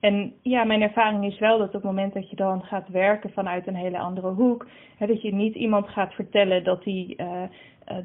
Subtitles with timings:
[0.00, 3.30] en ja, mijn ervaring is wel dat op het moment dat je dan gaat werken
[3.30, 7.42] vanuit een hele andere hoek, hè, dat je niet iemand gaat vertellen dat hij uh,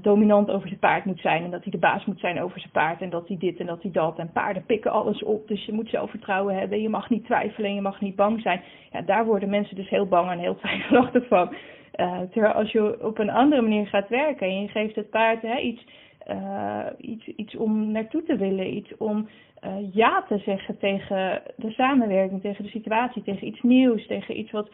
[0.01, 2.71] dominant over zijn paard moet zijn en dat hij de baas moet zijn over zijn
[2.71, 5.65] paard en dat hij dit en dat hij dat en paarden pikken alles op, dus
[5.65, 8.61] je moet zelfvertrouwen hebben, je mag niet twijfelen en je mag niet bang zijn.
[8.91, 11.55] Ja, daar worden mensen dus heel bang en heel twijfelachtig van.
[11.95, 15.41] Uh, terwijl als je op een andere manier gaat werken en je geeft het paard
[15.41, 15.85] hè, iets,
[16.27, 19.27] uh, iets, iets om naartoe te willen, iets om
[19.65, 24.51] uh, ja te zeggen tegen de samenwerking, tegen de situatie, tegen iets nieuws, tegen iets
[24.51, 24.69] wat.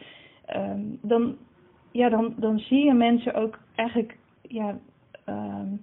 [0.56, 1.36] Um, dan,
[1.92, 4.16] ja, dan, dan zie je mensen ook eigenlijk.
[4.42, 4.78] Ja,
[5.28, 5.80] um,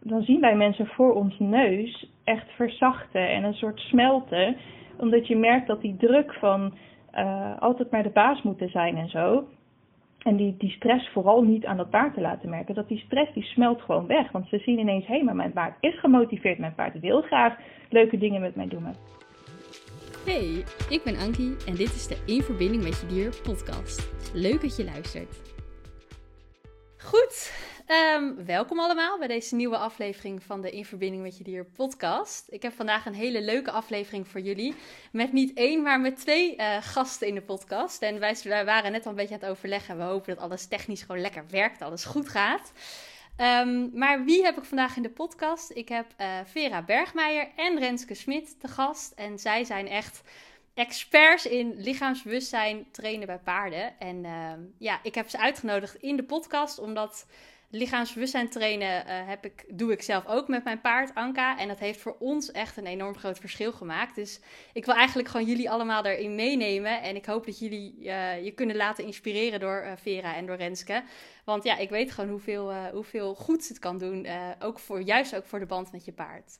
[0.00, 4.56] dan zien wij mensen voor ons neus echt verzachten en een soort smelten.
[4.98, 6.74] Omdat je merkt dat die druk van
[7.14, 9.48] uh, altijd maar de baas moeten zijn en zo.
[10.18, 12.74] En die, die stress vooral niet aan dat paard te laten merken.
[12.74, 14.32] Dat die stress die smelt gewoon weg.
[14.32, 16.58] Want ze zien ineens, hé, maar mijn paard is gemotiveerd.
[16.58, 17.56] Mijn paard wil graag
[17.90, 18.84] leuke dingen met mij doen.
[20.24, 24.12] Hey, ik ben Ankie en dit is de In Verbinding met Je Dier podcast.
[24.34, 25.40] Leuk dat je luistert.
[26.98, 27.52] Goed,
[27.90, 32.46] Um, welkom allemaal bij deze nieuwe aflevering van de In Verbinding met Je Dier podcast.
[32.48, 34.74] Ik heb vandaag een hele leuke aflevering voor jullie.
[35.12, 38.02] Met niet één, maar met twee uh, gasten in de podcast.
[38.02, 39.96] En wij, waren net al een beetje aan het overleggen.
[39.96, 42.72] We hopen dat alles technisch gewoon lekker werkt, alles goed gaat.
[43.40, 45.70] Um, maar wie heb ik vandaag in de podcast?
[45.70, 49.12] Ik heb uh, Vera Bergmeijer en Renske Smit te gast.
[49.12, 50.22] En zij zijn echt
[50.74, 53.98] experts in lichaamsbewustzijn trainen bij paarden.
[53.98, 57.26] En uh, ja, ik heb ze uitgenodigd in de podcast omdat
[57.70, 61.58] lichaamsbewustzijn trainen uh, heb ik, doe ik zelf ook met mijn paard Anka.
[61.58, 64.14] En dat heeft voor ons echt een enorm groot verschil gemaakt.
[64.14, 64.40] Dus
[64.72, 67.02] ik wil eigenlijk gewoon jullie allemaal erin meenemen.
[67.02, 70.56] En ik hoop dat jullie uh, je kunnen laten inspireren door uh, Vera en door
[70.56, 71.02] Renske.
[71.44, 74.26] Want ja, ik weet gewoon hoeveel, hoeveel goeds het kan doen.
[74.60, 76.58] ook voor, juist ook voor de band met je paard.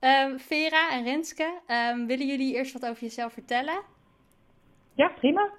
[0.00, 3.82] Um, Vera en Renske, um, willen jullie eerst wat over jezelf vertellen?
[4.94, 5.52] Ja, prima.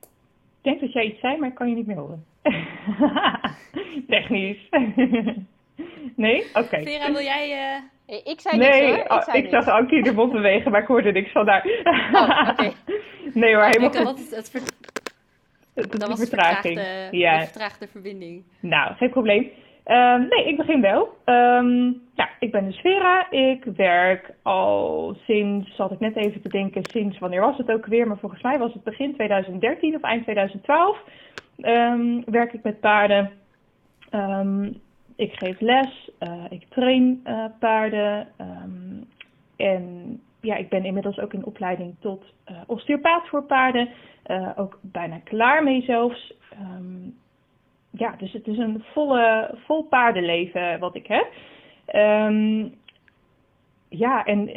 [0.00, 2.26] Ik denk dat jij iets zei, maar ik kan je niet meer horen.
[4.08, 4.68] Technisch.
[6.16, 6.44] nee?
[6.48, 6.58] Oké.
[6.58, 6.84] Okay.
[6.84, 7.50] Vera, wil jij...
[7.50, 7.82] Uh...
[8.24, 9.18] Ik zei nee, niks hoor.
[9.18, 11.66] Ik, zei ik zag Ankie de mond bewegen, maar ik hoorde niks van daar.
[12.12, 12.72] oh, okay.
[13.34, 14.04] Nee hoor, helemaal goed.
[14.04, 14.60] Dat, het, ver...
[15.74, 16.74] het, dat was vertraging.
[16.74, 17.38] De, ja.
[17.38, 18.44] de vertraagde verbinding.
[18.60, 19.50] Nou, geen probleem.
[19.90, 21.16] Um, nee, ik begin wel.
[21.24, 23.30] Um, ja, ik ben dus Vera.
[23.30, 27.86] Ik werk al sinds, zat ik net even te denken, sinds wanneer was het ook
[27.86, 28.06] weer?
[28.06, 30.98] Maar volgens mij was het begin 2013 of eind 2012
[31.62, 33.30] um, werk ik met paarden.
[34.12, 34.80] Um,
[35.16, 38.28] ik geef les, uh, ik train uh, paarden.
[38.40, 39.08] Um,
[39.56, 43.88] en ja, ik ben inmiddels ook in opleiding tot uh, osteopaat voor paarden.
[44.56, 46.34] ook bijna klaar mee zelfs.
[47.90, 51.26] ja, dus het is een volle, vol paardenleven wat ik heb.
[53.88, 54.48] ja, en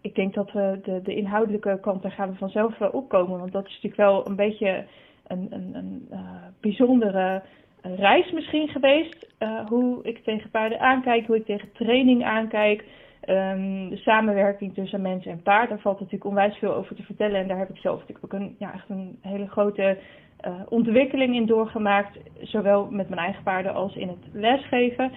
[0.00, 3.38] ik denk dat we de, de inhoudelijke kant, daar gaan vanzelf opkomen.
[3.38, 4.84] Want dat is natuurlijk wel een beetje
[5.32, 6.18] een, een, een uh,
[6.60, 7.42] bijzondere
[7.82, 9.34] reis misschien geweest.
[9.38, 12.84] Uh, hoe ik tegen paarden aankijk, hoe ik tegen training aankijk.
[13.28, 17.40] Um, de samenwerking tussen mens en paard, daar valt natuurlijk onwijs veel over te vertellen.
[17.40, 19.98] En daar heb ik zelf natuurlijk ook een, ja, echt een hele grote
[20.46, 22.18] uh, ontwikkeling in doorgemaakt.
[22.40, 25.12] Zowel met mijn eigen paarden als in het lesgeven.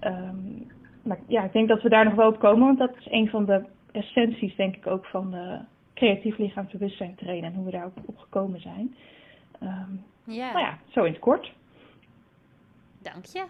[0.00, 0.66] Um,
[1.02, 2.66] maar ja, ik denk dat we daar nog wel op komen.
[2.66, 5.34] Want dat is een van de essenties, denk ik, ook van
[5.94, 7.50] creatief lichaamsbewustzijn trainen.
[7.50, 8.94] En hoe we daar ook op gekomen zijn.
[9.62, 10.52] Um, ja.
[10.52, 11.52] Nou ja, zo in het kort.
[12.98, 13.44] Dank je.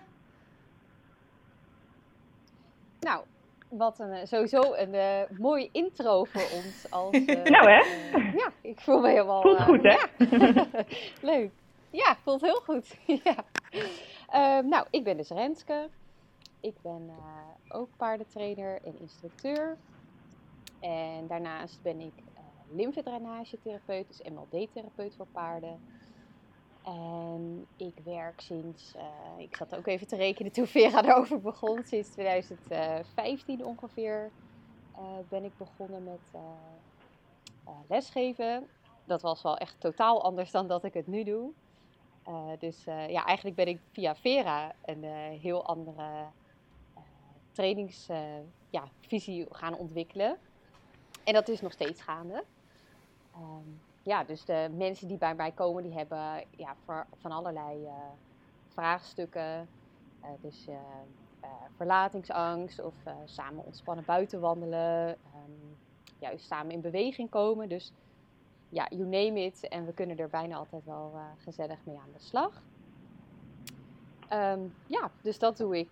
[3.01, 3.25] Nou,
[3.69, 6.91] wat een, eh, sowieso een uh, mooie intro voor ons.
[6.91, 7.81] Als, uh, nou hè?
[8.19, 9.43] ja, ik voel me helemaal...
[9.43, 9.89] Voelt goed hè?
[9.89, 10.65] Ja.
[11.33, 11.51] Leuk.
[11.91, 12.99] Ja, voelt heel goed.
[13.25, 13.35] ja.
[14.35, 15.89] Uh, nou, ik ben dus Renske.
[16.61, 17.11] Ik ben
[17.69, 19.77] ook paardentrainer en instructeur.
[20.81, 22.13] En daarnaast ben ik
[22.71, 25.81] lymfedrainagetherapeut, dus MLD-therapeut voor paarden.
[26.87, 29.03] En ik werk sinds, uh,
[29.39, 34.31] ik zat ook even te rekenen toen Vera erover begon, sinds 2015 ongeveer
[34.93, 36.41] uh, ben ik begonnen met uh,
[37.89, 38.69] lesgeven.
[39.05, 41.51] Dat was wel echt totaal anders dan dat ik het nu doe.
[42.59, 45.05] dus ja, eigenlijk ben ik via Vera een
[45.41, 46.27] heel andere
[47.53, 50.39] trainingsvisie ja, gaan ontwikkelen.
[51.25, 52.45] En dat is nog steeds gaande.
[53.39, 56.77] Um, ja, dus de mensen die bij mij komen, die hebben ja,
[57.17, 57.93] van allerlei uh,
[58.69, 59.69] vraagstukken.
[60.23, 60.77] Uh, dus uh,
[61.77, 62.95] verlatingsangst of
[63.25, 65.09] samen ontspannen buiten wandelen.
[65.09, 65.77] Um,
[66.19, 67.69] juist samen in beweging komen.
[67.69, 67.93] Dus
[68.69, 69.69] ja, you name it.
[69.69, 72.63] En we kunnen er bijna altijd wel gezellig mee aan de slag.
[74.33, 75.91] Um, ja, dus dat doe ik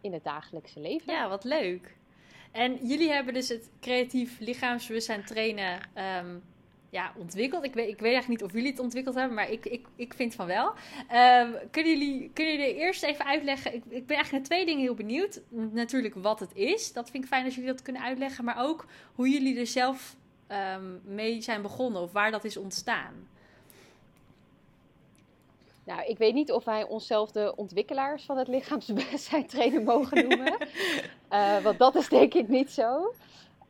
[0.00, 1.12] in het dagelijkse leven.
[1.12, 1.96] Ja, wat leuk.
[2.52, 6.36] En jullie hebben dus het creatief lichaamsbewustzijn trainen ehm,
[6.92, 7.64] ja, ontwikkeld.
[7.64, 10.14] Ik weet, ik weet eigenlijk niet of jullie het ontwikkeld hebben, maar ik, ik, ik
[10.14, 10.66] vind van wel.
[10.66, 13.74] Um, kunnen, jullie, kunnen jullie eerst even uitleggen?
[13.74, 15.40] Ik, ik ben eigenlijk naar twee dingen heel benieuwd.
[15.50, 18.44] Natuurlijk wat het is, dat vind ik fijn als jullie dat kunnen uitleggen.
[18.44, 20.16] Maar ook hoe jullie er zelf
[20.48, 23.28] um, mee zijn begonnen of waar dat is ontstaan.
[25.84, 30.56] Nou, ik weet niet of wij onszelf de ontwikkelaars van het lichaamsbewustzijn trainen mogen noemen.
[31.30, 33.14] uh, want dat is denk ik niet zo.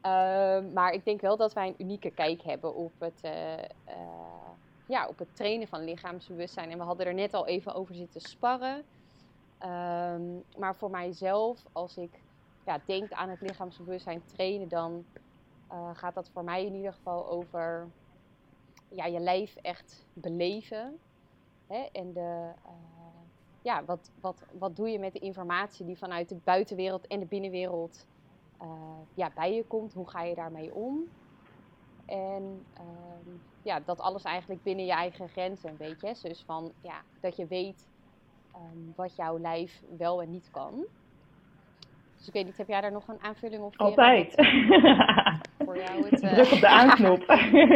[0.06, 3.32] Uh, maar ik denk wel dat wij een unieke kijk hebben op het, uh,
[4.86, 6.70] ja, op het trainen van lichaamsbewustzijn.
[6.70, 8.84] En we hadden er net al even over zitten sparren.
[9.58, 10.22] Ehm,
[10.56, 12.10] maar voor mijzelf, als ik
[12.66, 15.04] ja, denk aan het lichaamsbewustzijn trainen, dan
[15.92, 17.88] gaat dat voor mij in ieder geval over
[18.88, 20.98] ja, je lijf echt beleven.
[21.66, 21.88] Hè?
[21.92, 22.50] En de,
[23.62, 27.26] ja, wat, wat, wat doe je met de informatie die vanuit de buitenwereld en de
[27.26, 28.06] binnenwereld
[28.62, 28.68] uh,
[29.14, 29.94] ja, bij je komt.
[29.94, 31.08] Hoe ga je daarmee om?
[32.06, 36.28] En uh, ja, dat alles eigenlijk binnen je eigen grenzen, weet je.
[36.28, 37.88] Dus van, ja, dat je weet
[38.54, 40.84] um, wat jouw lijf wel en niet kan.
[42.16, 43.76] Dus ik weet niet, heb jij daar nog een aanvulling op?
[43.76, 44.34] Altijd.
[45.58, 46.32] voor jou het, uh...
[46.34, 47.22] Druk op de aanknop.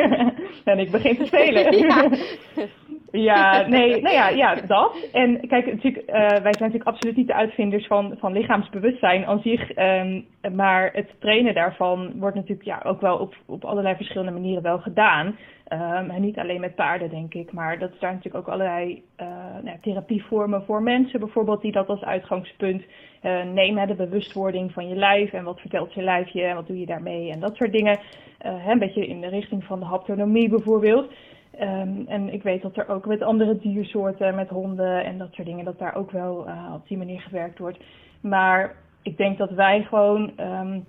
[0.65, 1.79] en ik begin te spelen.
[1.79, 2.09] ja.
[3.23, 5.09] Ja, nee, nou ja, ja, dat.
[5.13, 9.41] En kijk, natuurlijk, uh, wij zijn natuurlijk absoluut niet de uitvinders van, van lichaamsbewustzijn aan
[9.41, 9.77] zich.
[9.79, 14.63] Um, maar het trainen daarvan wordt natuurlijk ja, ook wel op, op allerlei verschillende manieren
[14.63, 15.27] wel gedaan.
[15.73, 17.53] Um, en niet alleen met paarden, denk ik.
[17.53, 19.27] Maar dat zijn natuurlijk ook allerlei uh,
[19.63, 22.83] nou, therapievormen voor mensen, bijvoorbeeld, die dat als uitgangspunt
[23.23, 23.87] uh, nemen.
[23.87, 27.31] De bewustwording van je lijf en wat vertelt je lijfje en wat doe je daarmee
[27.31, 27.99] en dat soort dingen.
[28.67, 31.13] Een beetje in de richting van de haptonomie bijvoorbeeld.
[31.61, 35.47] Um, en ik weet dat er ook met andere diersoorten, met honden en dat soort
[35.47, 37.79] dingen, dat daar ook wel uh, op die manier gewerkt wordt.
[38.21, 40.85] Maar ik denk dat wij gewoon um,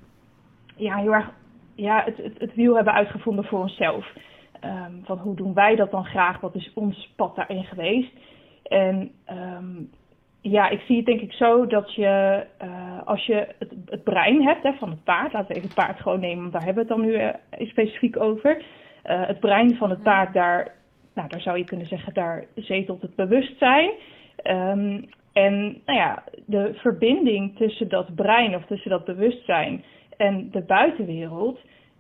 [0.76, 1.32] ja, heel erg
[1.76, 4.14] ja, het, het, het, wiel hebben uitgevonden voor onszelf.
[4.64, 6.40] Um, van hoe doen wij dat dan graag?
[6.40, 8.12] Wat is ons pad daarin geweest?
[8.64, 9.12] En
[10.42, 14.44] ja, ik zie het denk ik zo dat je, uh, als je het, het brein
[14.44, 16.88] hebt hè, van het paard, laten we even het paard gewoon nemen, want daar hebben
[16.88, 18.64] we het dan nu uh, specifiek over.
[19.08, 20.76] Uh, het brein van het paard, daar,
[21.14, 23.92] nou, daar zou je kunnen zeggen, daar zetelt het bewustzijn.
[24.44, 29.84] Um, en nou ja, de verbinding tussen dat brein of tussen dat bewustzijn
[30.18, 31.60] en de buitenwereld,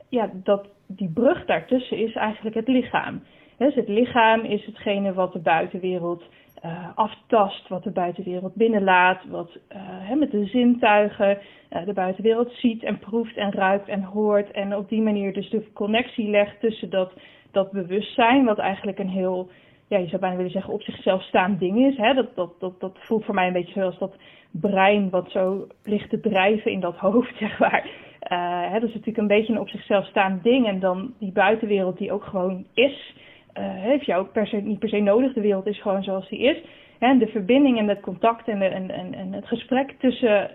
[0.10, 3.24] ja, dat, die brug daartussen is eigenlijk het lichaam.
[3.58, 6.24] Dus het lichaam is hetgene wat de buitenwereld
[6.66, 11.38] uh, aftast, wat de buitenwereld binnenlaat, wat uh, met de zintuigen
[11.70, 14.52] uh, de buitenwereld ziet en proeft en ruikt en hoort.
[14.52, 17.14] En op die manier dus de connectie legt tussen dat,
[17.52, 19.50] dat bewustzijn, wat eigenlijk een heel,
[19.88, 21.98] ja, je zou bijna willen zeggen, op zichzelf staand ding is.
[21.98, 22.14] Hè?
[22.14, 24.16] Dat, dat, dat, dat voelt voor mij een beetje zoals dat
[24.52, 27.90] brein wat zo ligt te drijven in dat hoofd, zeg maar.
[28.20, 30.68] Hè, dat is natuurlijk een beetje een op zichzelf staand ding.
[30.68, 33.16] En dan die buitenwereld die ook gewoon is
[33.62, 35.34] heeft jou ook per se, niet per se nodig.
[35.34, 36.62] De wereld is gewoon zoals die is.
[37.00, 38.62] De verbinding en het contact en,
[38.92, 40.50] en, het gesprek tussen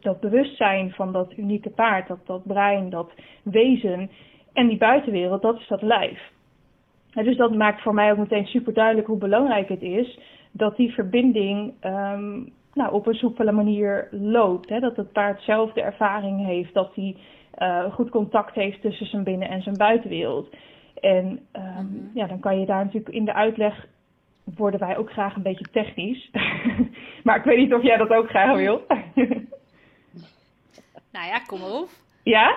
[0.00, 4.10] dat bewustzijn van dat unieke paard, dat, dat brein, dat wezen
[4.52, 6.30] en die buitenwereld, dat is dat lijf.
[7.12, 10.18] En dus dat maakt voor mij ook meteen super duidelijk hoe belangrijk het is
[10.52, 14.68] dat die verbinding um, nou, op een soepele manier loopt.
[14.68, 14.80] Hè?
[14.80, 17.16] Dat het paard zelf de ervaring heeft dat hij
[17.58, 20.48] uh, goed contact heeft tussen zijn binnen- en zijn buitenwereld.
[21.00, 22.10] En um, mm-hmm.
[22.14, 23.86] ja, dan kan je daar natuurlijk in de uitleg
[24.44, 26.30] worden wij ook graag een beetje technisch.
[27.24, 28.82] maar ik weet niet of jij dat ook graag wil.
[31.12, 31.88] nou ja, kom op.
[32.22, 32.56] Ja?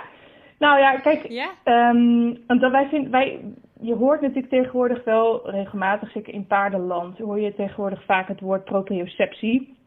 [0.60, 1.24] Nou ja, kijk?
[1.64, 3.40] Um, want wij vinden, wij,
[3.82, 8.64] je hoort natuurlijk tegenwoordig wel regelmatig, zeker in paardenland, hoor je tegenwoordig vaak het woord
[8.64, 9.78] proprioceptie.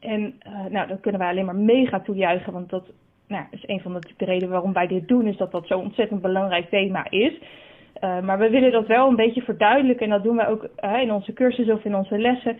[0.00, 2.90] En uh, nou, dat kunnen wij alleen maar mega toejuichen, want dat
[3.26, 5.82] nou, is een van de, de redenen waarom wij dit doen, is dat dat zo'n
[5.82, 7.40] ontzettend belangrijk thema is.
[8.04, 11.00] Uh, maar we willen dat wel een beetje verduidelijken en dat doen wij ook uh,
[11.02, 12.56] in onze cursus of in onze lessen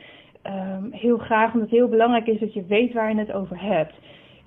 [0.46, 3.62] um, heel graag, omdat het heel belangrijk is dat je weet waar je het over
[3.62, 3.94] hebt.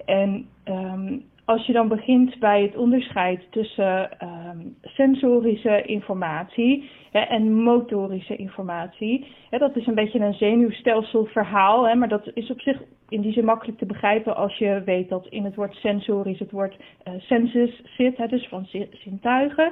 [0.05, 7.53] En um, als je dan begint bij het onderscheid tussen um, sensorische informatie hè, en
[7.53, 12.81] motorische informatie, hè, dat is een beetje een zenuwstelselverhaal, hè, maar dat is op zich
[13.09, 16.51] in die zin makkelijk te begrijpen als je weet dat in het woord sensorisch het
[16.51, 19.71] woord uh, sensus zit, hè, dus van zintuigen.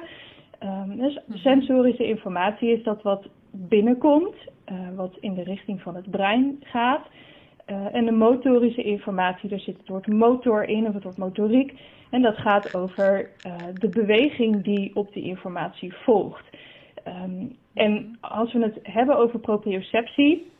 [0.64, 1.38] Um, dus mhm.
[1.38, 4.34] sensorische informatie is dat wat binnenkomt,
[4.72, 7.06] uh, wat in de richting van het brein gaat.
[7.66, 11.80] Uh, en de motorische informatie, daar zit het woord motor in of het woord motoriek.
[12.10, 16.44] En dat gaat over uh, de beweging die op die informatie volgt.
[17.06, 20.50] Um, en als we het hebben over proprioceptie,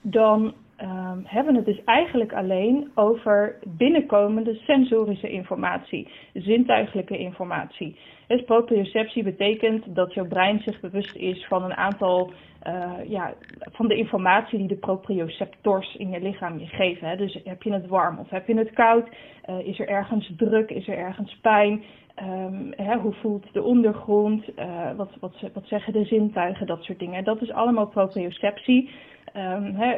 [0.00, 7.96] dan um, hebben het dus eigenlijk alleen over binnenkomende sensorische informatie, zintuigelijke informatie.
[8.26, 12.32] Dus proprioceptie betekent dat jouw brein zich bewust is van een aantal,
[12.66, 17.08] uh, ja, van de informatie die de proprioceptors in je lichaam je geven.
[17.08, 17.16] Hè.
[17.16, 19.08] Dus heb je het warm of heb je het koud?
[19.50, 20.70] Uh, is er ergens druk?
[20.70, 21.82] Is er ergens pijn?
[22.22, 24.44] Um, hè, hoe voelt de ondergrond?
[24.58, 26.66] Uh, wat, wat, wat zeggen de zintuigen?
[26.66, 27.24] Dat soort dingen.
[27.24, 28.90] Dat is allemaal proprioceptie.
[29.36, 29.96] Um, hè,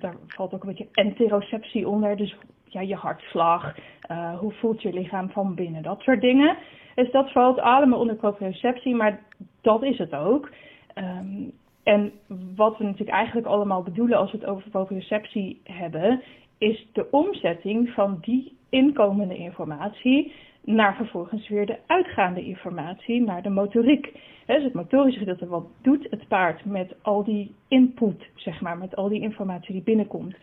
[0.00, 2.16] daar valt ook een beetje enteroceptie onder.
[2.16, 3.76] Dus ja, je hartslag,
[4.10, 6.56] uh, hoe voelt je lichaam van binnen, dat soort dingen.
[6.94, 9.20] Dus dat valt allemaal onder proprioceptie, maar
[9.60, 10.50] dat is het ook.
[10.94, 12.12] Um, en
[12.56, 16.22] wat we natuurlijk eigenlijk allemaal bedoelen als we het over proprioceptie hebben,
[16.58, 20.32] is de omzetting van die inkomende informatie
[20.64, 24.12] naar vervolgens weer de uitgaande informatie, naar de motoriek.
[24.56, 28.96] Dus het motorische gedeelte, wat doet het paard met al die input, zeg maar, met
[28.96, 30.36] al die informatie die binnenkomt.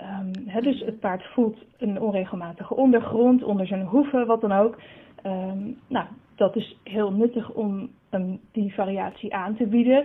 [0.00, 4.78] Um, dus het paard voelt een onregelmatige ondergrond, onder zijn hoeven, wat dan ook.
[5.26, 7.90] Um, nou, dat is heel nuttig om
[8.52, 10.04] die variatie aan te bieden.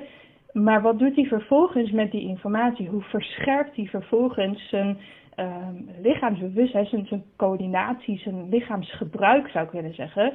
[0.51, 2.87] Maar wat doet hij vervolgens met die informatie?
[2.87, 4.97] Hoe verscherpt hij vervolgens zijn
[5.35, 10.33] um, lichaamsbewustzijn, zijn, zijn coördinatie, zijn lichaamsgebruik zou ik willen zeggen,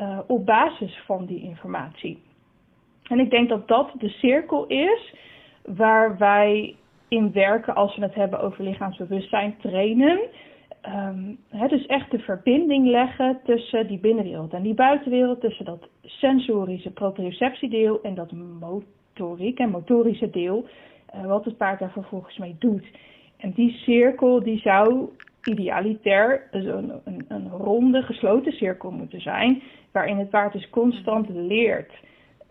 [0.00, 2.18] uh, op basis van die informatie.
[3.10, 5.14] En ik denk dat dat de cirkel is
[5.64, 6.76] waar wij
[7.08, 10.20] in werken als we het hebben over lichaamsbewustzijn trainen.
[10.86, 15.88] Um, he, dus echt de verbinding leggen tussen die binnenwereld en die buitenwereld, tussen dat
[16.02, 20.66] sensorische proprioceptiedeel en dat motoriek en motorische deel,
[21.14, 22.86] uh, wat het paard daar vervolgens mee doet.
[23.36, 25.08] En die cirkel die zou
[25.42, 29.62] idealitair dus een, een, een, ronde gesloten cirkel moeten zijn,
[29.92, 31.92] waarin het paard dus constant leert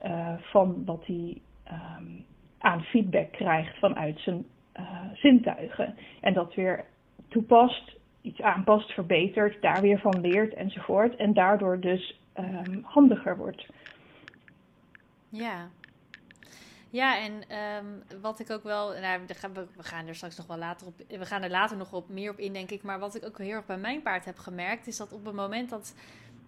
[0.06, 1.42] uh, van wat hij
[1.72, 2.26] um,
[2.58, 4.46] aan feedback krijgt vanuit zijn
[4.80, 5.96] uh, zintuigen.
[6.22, 6.86] En dat weer
[7.28, 7.92] toepast,
[8.22, 11.16] iets aanpast, verbetert, daar weer van leert enzovoort.
[11.16, 13.66] En daardoor dus um, handiger wordt.
[15.30, 15.70] Ja,
[16.92, 19.22] ja, en um, wat ik ook wel, nou,
[19.76, 22.32] we gaan er straks nog wel later op, we gaan er later nog op meer
[22.32, 22.84] op in, denk ik.
[22.84, 25.36] Maar wat ik ook heel erg bij mijn paard heb gemerkt, is dat op het
[25.36, 25.96] moment dat,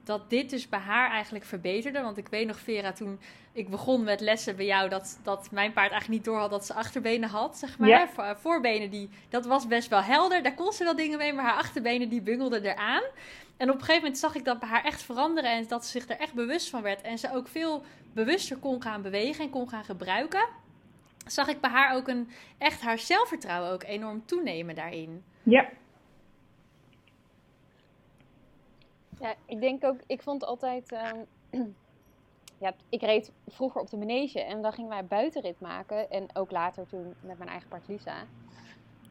[0.03, 2.01] dat dit dus bij haar eigenlijk verbeterde.
[2.01, 3.19] Want ik weet nog, Vera, toen
[3.53, 6.65] ik begon met lessen bij jou, dat, dat mijn paard eigenlijk niet door had dat
[6.65, 7.89] ze achterbenen had, zeg maar.
[7.89, 8.35] Ja.
[8.35, 11.57] Voorbenen, die, dat was best wel helder, daar kon ze wel dingen mee, maar haar
[11.57, 13.03] achterbenen die bungelden eraan.
[13.57, 15.91] En op een gegeven moment zag ik dat bij haar echt veranderen en dat ze
[15.91, 17.01] zich er echt bewust van werd.
[17.01, 20.47] En ze ook veel bewuster kon gaan bewegen en kon gaan gebruiken.
[21.27, 25.23] Zag ik bij haar ook een, echt haar zelfvertrouwen ook enorm toenemen daarin.
[25.43, 25.69] Ja.
[29.21, 30.91] Ja, ik denk ook, ik vond altijd.
[30.91, 31.11] Uh,
[32.63, 36.09] ja, ik reed vroeger op de manege en dan gingen wij buitenrit maken.
[36.09, 38.23] En ook later toen met mijn eigen paard Lisa.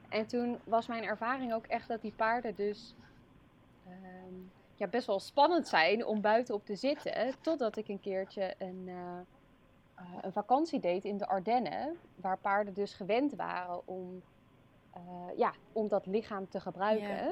[0.08, 2.94] En toen was mijn ervaring ook echt dat die paarden dus
[3.90, 4.34] Ehm,
[4.74, 7.34] ja, best wel spannend zijn om buiten op te zitten.
[7.40, 8.94] Totdat ik een keertje een, uh,
[9.98, 11.98] uh, een vakantie deed in de Ardennen.
[12.14, 14.22] Waar paarden dus gewend waren om,
[14.96, 17.08] uh, ja, om dat lichaam te gebruiken.
[17.08, 17.30] Yeah.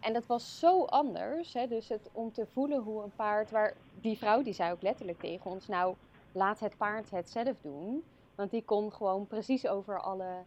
[0.00, 1.52] En dat was zo anders.
[1.52, 1.66] Hè?
[1.66, 3.50] Dus het, om te voelen hoe een paard...
[3.50, 5.66] Waar, die vrouw die zei ook letterlijk tegen ons...
[5.66, 5.94] Nou,
[6.32, 8.04] laat het paard het zelf doen.
[8.34, 10.44] Want die kon gewoon precies over alle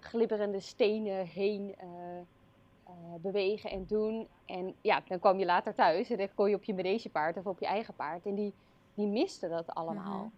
[0.00, 4.28] glibberende stenen heen uh, bewegen en doen.
[4.44, 7.46] En ja, dan kwam je later thuis en dan kon je op je manegepaard of
[7.46, 8.26] op je eigen paard.
[8.26, 8.52] En die,
[8.94, 10.24] die miste dat allemaal.
[10.24, 10.32] Mm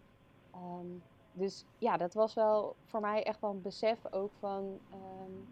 [0.51, 0.79] -hmm.
[0.79, 4.79] um, dus ja, dat was wel voor mij echt wel een besef ook van...
[4.93, 5.49] Um,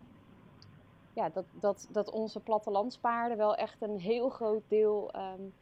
[1.14, 5.52] ja, dat, dat, dat onze plattelandspaarden wel echt een heel groot deel um,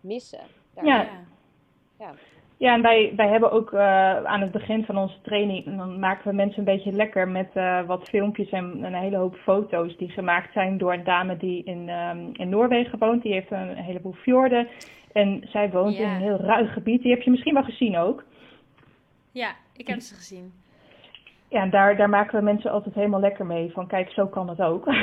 [0.00, 0.40] missen.
[0.74, 1.08] Daar, ja.
[1.98, 2.14] ja.
[2.58, 6.28] Ja, en wij, wij hebben ook uh, aan het begin van onze training, dan maken
[6.30, 10.08] we mensen een beetje lekker met uh, wat filmpjes en een hele hoop foto's die
[10.08, 13.22] gemaakt zijn door een dame die in, um, in Noorwegen woont.
[13.22, 14.68] Die heeft een heleboel fjorden
[15.12, 17.02] en zij woont in een heel ruig gebied.
[17.02, 18.24] Die heb je misschien wel gezien ook.
[19.30, 20.52] Ja, ik heb ze gezien.
[21.48, 23.72] Ja, en daar, daar maken we mensen altijd helemaal lekker mee.
[23.72, 24.86] Van kijk, zo kan het ook.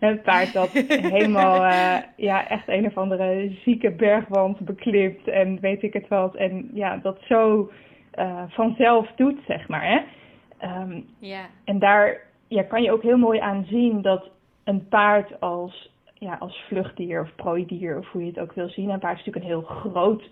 [0.00, 1.96] een paard dat helemaal, uh,
[2.28, 6.34] ja, echt een of andere zieke bergwand beklimt en weet ik het wat.
[6.34, 7.70] En ja, dat zo
[8.18, 9.84] uh, vanzelf doet, zeg maar.
[9.84, 10.00] Hè?
[10.80, 11.46] Um, ja.
[11.64, 14.30] En daar ja, kan je ook heel mooi aan zien dat
[14.64, 18.90] een paard als, ja, als vluchtdier of prooidier, of hoe je het ook wil zien.
[18.90, 20.30] Een paard is natuurlijk een heel groot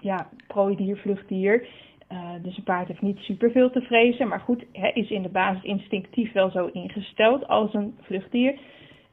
[0.00, 1.68] ja, prooidier, vluchtdier.
[2.12, 5.28] Uh, dus een paard heeft niet superveel te vrezen, maar goed, hè, is in de
[5.28, 8.58] basis instinctief wel zo ingesteld als een vluchtdier.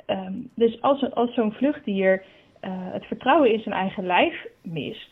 [0.07, 2.23] Um, dus als, als zo'n vluchtdier
[2.61, 5.09] uh, het vertrouwen in zijn eigen lijf mist,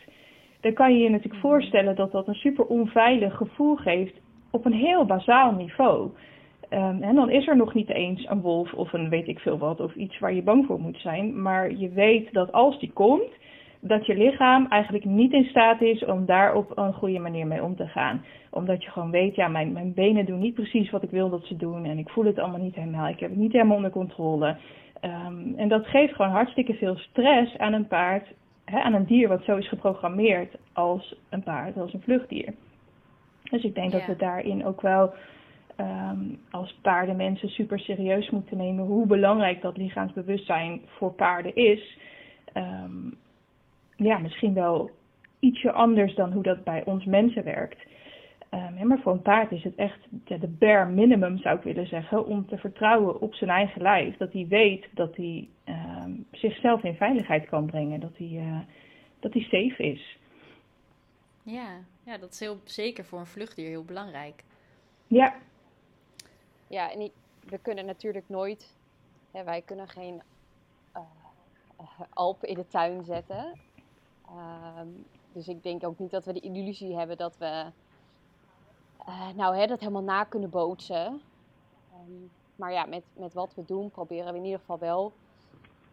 [0.62, 4.14] dan kan je je natuurlijk voorstellen dat dat een super onveilig gevoel geeft
[4.52, 6.12] op een heel bazaal niveau.
[6.70, 9.58] Um, en dan is er nog niet eens een wolf of een weet ik veel
[9.58, 11.42] wat of iets waar je bang voor moet zijn.
[11.42, 13.32] Maar je weet dat als die komt,
[13.88, 17.64] dat je lichaam eigenlijk niet in staat is om daar op een goede manier mee
[17.64, 18.26] om te gaan.
[18.50, 21.46] Omdat je gewoon weet, ja, mijn, mijn benen doen niet precies wat ik wil dat
[21.46, 21.86] ze doen.
[21.86, 23.08] En ik voel het allemaal niet helemaal.
[23.08, 24.56] Ik heb het niet helemaal onder controle.
[25.02, 28.34] Um, en dat geeft gewoon hartstikke veel stress aan een paard,
[28.66, 32.54] hè, aan een dier wat zo is geprogrammeerd als een paard, als een vluchtdier.
[33.44, 35.14] Dus ik denk dat we daarin ook wel
[35.78, 41.98] um, als paardenmensen super serieus moeten nemen hoe belangrijk dat lichaamsbewustzijn voor paarden is.
[42.54, 43.18] Um,
[43.98, 44.92] ja, misschien wel
[45.40, 47.86] ietsje anders dan hoe dat bij ons mensen werkt.
[48.52, 52.26] Um, maar voor een paard is het echt de bare minimum, zou ik willen zeggen,
[52.26, 54.18] om te vertrouwen op zijn eigen lijf.
[54.18, 58.60] Dat hij weet dat hij um, zichzelf in veiligheid kan brengen, dat hij, uh,
[59.20, 60.18] dat hij safe is.
[61.44, 61.68] Ja,
[62.06, 64.44] ja, dat is heel zeker voor een vluchtdier heel belangrijk.
[65.08, 65.36] Ja.
[66.68, 67.12] Ja, en
[67.50, 68.78] we kunnen natuurlijk nooit,
[69.32, 70.22] hè, wij kunnen geen
[70.96, 71.02] uh,
[72.10, 73.54] Alpen in de tuin zetten.
[74.30, 77.66] Um, dus ik denk ook niet dat we de illusie hebben dat we
[79.08, 81.06] uh, nou, hè, dat helemaal na kunnen bootsen.
[81.06, 85.14] Um, maar ja, met, met wat we doen proberen we in ieder geval wel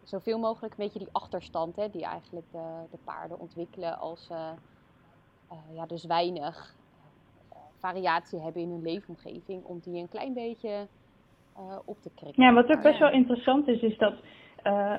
[0.03, 4.51] zoveel mogelijk een beetje die achterstand hè, die eigenlijk de, de paarden ontwikkelen als ze
[5.51, 6.75] uh, ja, dus weinig
[7.79, 10.87] variatie hebben in hun leefomgeving, om die een klein beetje
[11.85, 12.43] op te krikken.
[12.43, 14.13] Ja, wat ook best wel interessant is, is dat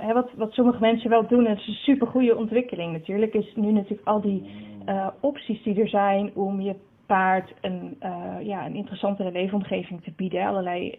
[0.00, 3.34] hè, wat, wat sommige mensen wel doen, en het is een super goede ontwikkeling natuurlijk,
[3.34, 4.50] is nu natuurlijk al die
[4.88, 6.74] uh, opties die er zijn om je
[7.06, 10.46] paard een, uh, ja, een interessantere leefomgeving te bieden.
[10.46, 10.98] Allerlei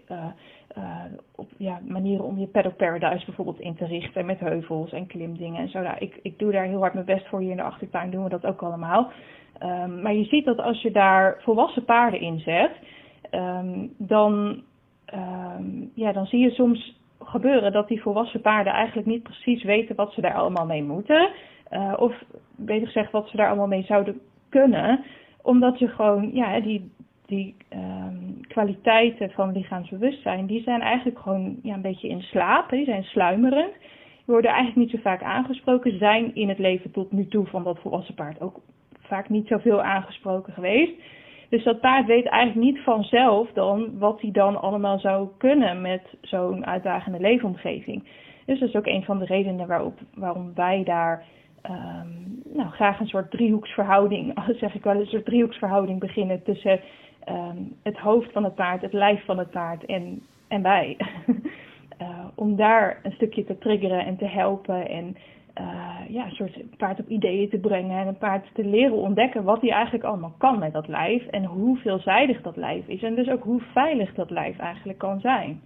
[1.35, 5.61] op, ja, manieren om je paddock paradise bijvoorbeeld in te richten met heuvels en klimdingen
[5.61, 5.81] en zo.
[5.81, 8.23] Nou, ik, ik doe daar heel hard mijn best voor hier in de achtertuin, doen
[8.23, 9.11] we dat ook allemaal.
[9.63, 12.71] Um, maar je ziet dat als je daar volwassen paarden in zet,
[13.31, 14.61] um, dan,
[15.13, 19.95] um, ja, dan zie je soms gebeuren dat die volwassen paarden eigenlijk niet precies weten
[19.95, 21.29] wat ze daar allemaal mee moeten.
[21.71, 22.23] Uh, of
[22.55, 24.19] beter gezegd, wat ze daar allemaal mee zouden
[24.49, 25.03] kunnen.
[25.41, 26.91] Omdat ze gewoon, ja, die,
[27.25, 32.69] die um, kwaliteiten van lichaamsbewustzijn, die zijn eigenlijk gewoon ja, een beetje in slaap.
[32.69, 33.73] Die zijn sluimerend.
[33.73, 35.97] Die worden eigenlijk niet zo vaak aangesproken.
[35.97, 38.59] Zijn in het leven tot nu toe van dat volwassen paard ook
[39.01, 40.93] vaak niet zoveel aangesproken geweest.
[41.49, 46.01] Dus dat paard weet eigenlijk niet vanzelf dan wat hij dan allemaal zou kunnen met
[46.21, 48.03] zo'n uitdagende leefomgeving.
[48.45, 51.25] Dus dat is ook een van de redenen waarop, waarom wij daar
[51.69, 56.79] um, nou, graag een soort driehoeksverhouding, zeg ik wel, een soort driehoeksverhouding beginnen tussen
[57.29, 60.97] um, het hoofd van het paard, het lijf van het paard en, en wij.
[62.01, 65.17] uh, om daar een stukje te triggeren en te helpen en
[65.59, 69.43] uh, ja, een soort paard op ideeën te brengen en een paard te leren ontdekken
[69.43, 73.15] wat hij eigenlijk allemaal kan met dat lijf en hoe veelzijdig dat lijf is en
[73.15, 75.61] dus ook hoe veilig dat lijf eigenlijk kan zijn.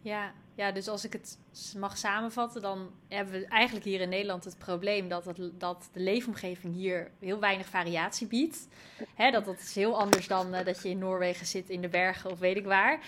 [0.00, 1.38] Ja, ja, dus als ik het
[1.78, 6.74] mag samenvatten, dan hebben we eigenlijk hier in Nederland het probleem dat, dat de leefomgeving
[6.74, 8.68] hier heel weinig variatie biedt.
[9.14, 11.88] Hè, dat, dat is heel anders dan uh, dat je in Noorwegen zit in de
[11.88, 13.00] bergen of weet ik waar.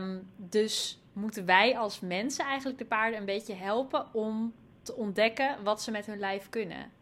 [0.00, 5.64] Um, dus moeten wij als mensen eigenlijk de paarden een beetje helpen om te ontdekken
[5.64, 6.92] wat ze met hun lijf kunnen.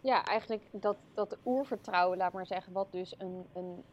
[0.00, 3.84] Ja, eigenlijk dat, dat oervertrouwen, laat maar zeggen, wat dus een, een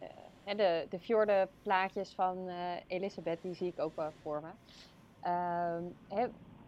[0.46, 2.56] uh, de, de fjorde plaatjes van uh,
[2.88, 4.50] Elisabeth, die zie ik ook wel voor me.
[5.28, 6.26] Uh,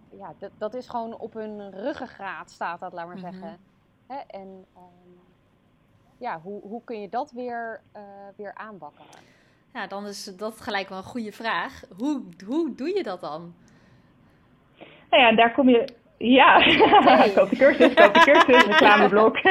[0.10, 3.32] ja, dat, dat is gewoon op hun ruggengraat staat dat, laat maar mm-hmm.
[3.32, 3.60] zeggen.
[4.08, 5.20] Hè, en um,
[6.17, 8.02] ja, hoe, hoe kun je dat weer, uh,
[8.36, 9.06] weer aanbakken?
[9.77, 11.83] Ja, dan is dat gelijk wel een goede vraag.
[11.97, 13.53] Hoe, hoe doe je dat dan?
[15.09, 15.87] Nou ja, daar kom je.
[16.17, 17.31] Ja, hey.
[17.35, 19.43] koop de cursus, koop de cursus, reclameblok.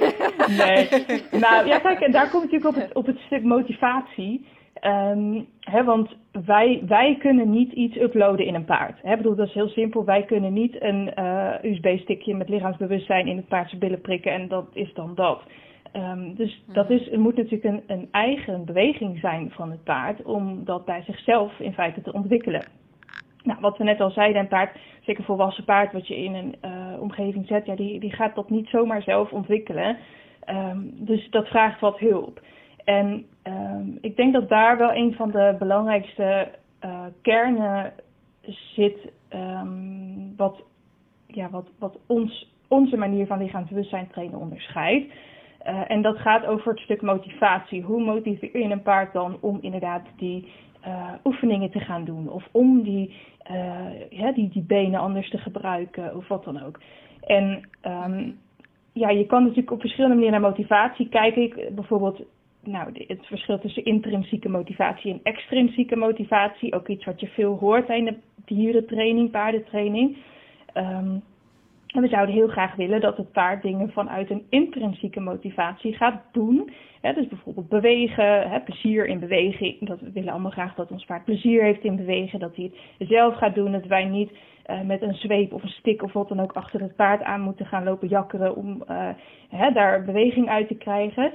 [0.60, 0.88] nee.
[1.30, 4.46] Nou ja, kijk, en daar komt natuurlijk op het, op het stuk motivatie.
[4.82, 8.98] Um, hè, want wij, wij kunnen niet iets uploaden in een paard.
[9.02, 10.04] Hè, bedoel, dat is heel simpel.
[10.04, 14.48] Wij kunnen niet een uh, USB-stickje met lichaamsbewustzijn in het paard zijn billen prikken en
[14.48, 15.42] dat is dan dat.
[15.96, 16.74] Um, dus mm.
[16.74, 20.84] dat is, het moet natuurlijk een, een eigen beweging zijn van het paard om dat
[20.84, 22.64] bij zichzelf in feite te ontwikkelen.
[23.42, 26.34] Nou, wat we net al zeiden, een paard, zeker een volwassen paard wat je in
[26.34, 29.96] een uh, omgeving zet, ja, die, die gaat dat niet zomaar zelf ontwikkelen.
[30.48, 32.40] Um, dus dat vraagt wat hulp.
[32.84, 36.48] En um, ik denk dat daar wel een van de belangrijkste
[36.84, 37.92] uh, kernen
[38.74, 39.12] zit,
[40.36, 40.62] wat,
[41.26, 45.12] ja, wat, wat ons, onze manier van lichaamsbewustzijn trainen onderscheidt.
[45.66, 47.82] Uh, en dat gaat over het stuk motivatie.
[47.82, 50.48] Hoe motiveer je een paard dan om inderdaad die
[50.86, 52.28] uh, oefeningen te gaan doen?
[52.28, 53.14] Of om die,
[54.10, 56.80] ja, die, die benen anders te gebruiken of wat dan ook.
[57.20, 58.38] En um,
[58.92, 61.42] ja, je kan natuurlijk op verschillende manieren naar motivatie kijken.
[61.42, 62.22] Ik, bijvoorbeeld
[62.62, 66.74] nou, het verschil tussen intrinsieke motivatie en extrinsieke motivatie.
[66.74, 70.16] Ook iets wat je veel hoort in de dierentraining, paardentraining.
[70.74, 71.22] Um,
[71.94, 76.22] en we zouden heel graag willen dat het paard dingen vanuit een intrinsieke motivatie gaat
[76.32, 76.70] doen.
[77.00, 79.86] dus bijvoorbeeld bewegen, plezier in beweging.
[79.86, 82.38] Dat we willen allemaal graag dat ons paard plezier heeft in bewegen.
[82.38, 83.72] Dat hij het zelf gaat doen.
[83.72, 84.30] Dat wij niet
[84.66, 87.40] uh, met een zweep of een stick of wat dan ook achter het paard aan
[87.40, 88.84] moeten gaan lopen jakkeren om
[89.50, 91.32] uh, daar beweging uit te krijgen.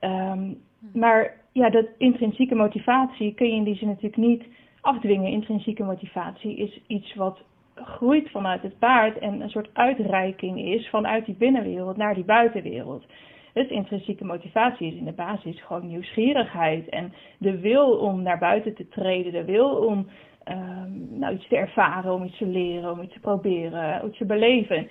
[0.00, 0.58] Um,
[0.92, 4.44] maar ja, dat intrinsieke motivatie kun je in die zin natuurlijk niet
[4.80, 5.30] afdwingen.
[5.30, 7.40] Intrinsieke motivatie is iets wat
[7.74, 13.04] groeit vanuit het paard en een soort uitreiking is vanuit die binnenwereld naar die buitenwereld.
[13.52, 18.74] Dus intrinsieke motivatie is in de basis gewoon nieuwsgierigheid en de wil om naar buiten
[18.74, 20.06] te treden, de wil om
[20.44, 24.24] um, nou, iets te ervaren, om iets te leren, om iets te proberen, iets te
[24.24, 24.88] beleven.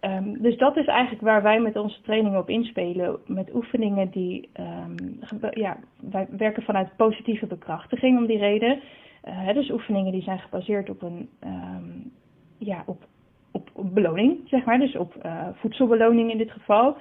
[0.00, 3.18] Um, dus dat is eigenlijk waar wij met onze training op inspelen.
[3.26, 5.18] Met oefeningen die, um,
[5.50, 5.76] ja,
[6.10, 8.80] wij werken vanuit positieve bekrachtiging om die reden.
[9.28, 12.12] Uh, dus oefeningen die zijn gebaseerd op een, um,
[12.58, 13.06] ja, op,
[13.52, 14.78] op, beloning, zeg maar.
[14.78, 16.96] Dus op uh, voedselbeloning in dit geval.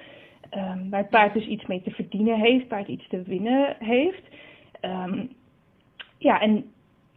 [0.90, 4.24] waar het paard dus iets mee te verdienen heeft, paard iets te winnen heeft.
[6.18, 6.72] ja, en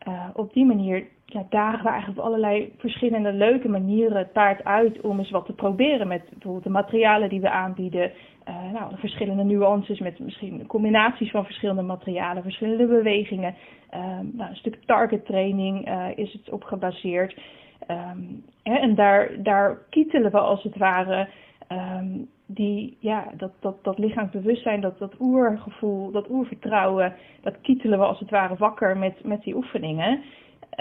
[0.08, 4.64] uh, op die manier ja, dagen we eigenlijk op allerlei verschillende leuke manieren het paard
[4.64, 8.12] uit om eens wat te proberen met bijvoorbeeld de materialen die we aanbieden.
[8.48, 13.54] Uh, nou, verschillende nuances met misschien combinaties van verschillende materialen, verschillende bewegingen.
[13.94, 14.00] Uh,
[14.32, 17.40] nou, een stuk target training uh, is het op gebaseerd.
[17.88, 21.28] Um, hè, en daar, daar kietelen we als het ware
[21.72, 28.04] um, die, ja, dat, dat, dat lichaamsbewustzijn, dat, dat oergevoel, dat oervertrouwen, dat kietelen we
[28.04, 30.22] als het ware wakker met, met die oefeningen.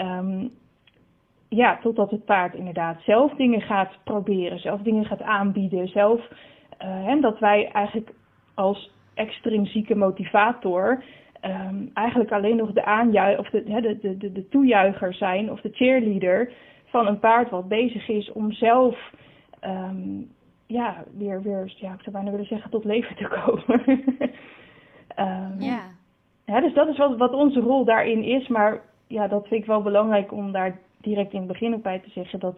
[0.00, 0.50] Um,
[1.48, 6.28] ja, totdat het paard inderdaad zelf dingen gaat proberen, zelf dingen gaat aanbieden, zelf.
[6.82, 8.12] Uh, en dat wij eigenlijk
[8.54, 11.04] als extrinsieke motivator
[11.42, 15.70] um, eigenlijk alleen nog de aanjuich of de, de, de, de toejuicher zijn of de
[15.72, 16.52] cheerleader
[16.84, 19.12] van een paard wat bezig is om zelf
[19.64, 20.30] um,
[20.66, 23.80] ja, weer, weer, ja, ik zou bijna willen zeggen, tot leven te komen.
[25.16, 25.80] um, ja.
[26.44, 26.60] ja.
[26.60, 28.48] Dus dat is wat, wat onze rol daarin is.
[28.48, 31.98] Maar ja, dat vind ik wel belangrijk om daar direct in het begin ook bij
[31.98, 32.56] te zeggen dat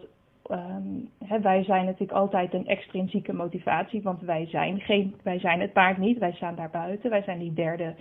[0.51, 5.59] um, hè, wij zijn natuurlijk altijd een extrinsieke motivatie, want wij zijn, geen, wij zijn
[5.59, 7.95] het paard niet, wij staan daar buiten, wij zijn die derde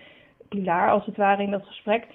[0.49, 2.07] pilaar als het ware in dat gesprek.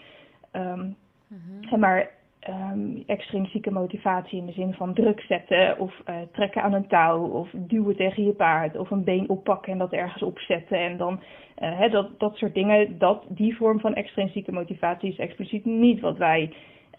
[0.52, 0.95] Um,
[1.28, 1.80] mm-hmm.
[1.80, 2.10] Maar
[2.50, 7.26] um, extrinsieke motivatie in de zin van druk zetten of uh, trekken aan een touw
[7.26, 11.21] of duwen tegen je paard of een been oppakken en dat ergens opzetten en dan
[11.56, 16.17] hè, dat, dat soort dingen, dat, die vorm van extrinsieke motivatie is expliciet niet wat
[16.17, 16.54] wij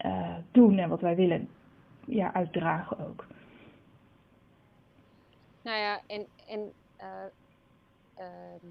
[0.05, 1.49] uh, doen en wat wij willen
[2.05, 3.27] ja, uitdragen ook.
[5.61, 6.71] Nou ja, en, en
[8.15, 8.65] ehm,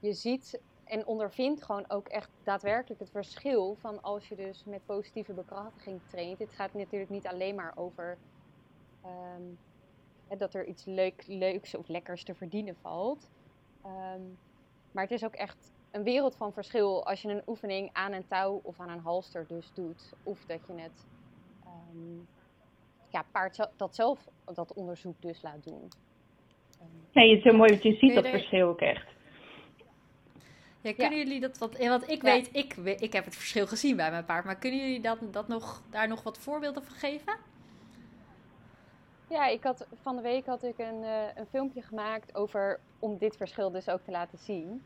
[0.00, 4.86] je ziet en ondervindt gewoon ook echt daadwerkelijk het verschil van als je dus met
[4.86, 6.38] positieve bekrachtiging traint.
[6.38, 8.18] Het gaat natuurlijk niet alleen maar over
[9.04, 9.58] um,
[10.38, 13.30] dat er iets leuk, leuks of lekkers te verdienen valt.
[13.86, 14.38] Um,
[14.92, 18.26] maar het is ook echt een wereld van verschil als je een oefening aan een
[18.26, 20.12] touw of aan een halster dus doet.
[20.22, 21.06] Of dat je het
[21.66, 22.28] um,
[23.08, 25.88] ja, paard dat zelf dat onderzoek dus laat doen.
[27.12, 29.13] Nee, het is zo mooi dat je ziet dat verschil ook echt.
[30.84, 31.78] Ja, kunnen jullie dat wat...
[31.78, 34.44] Want ik weet, ik, ik heb het verschil gezien bij mijn paard.
[34.44, 37.36] Maar kunnen jullie dat, dat nog, daar nog wat voorbeelden van geven?
[39.28, 42.80] Ja, ik had, van de week had ik een, uh, een filmpje gemaakt over...
[42.98, 44.84] Om dit verschil dus ook te laten zien.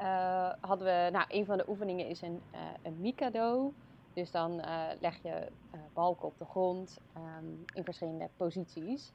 [0.00, 1.08] Uh, hadden we...
[1.12, 3.72] Nou, een van de oefeningen is een, uh, een Mikado.
[4.12, 4.62] Dus dan
[5.00, 5.46] leg je
[5.92, 9.12] balken op de grond um, in verschillende posities.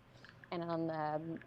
[0.49, 1.39] En dan um, uh,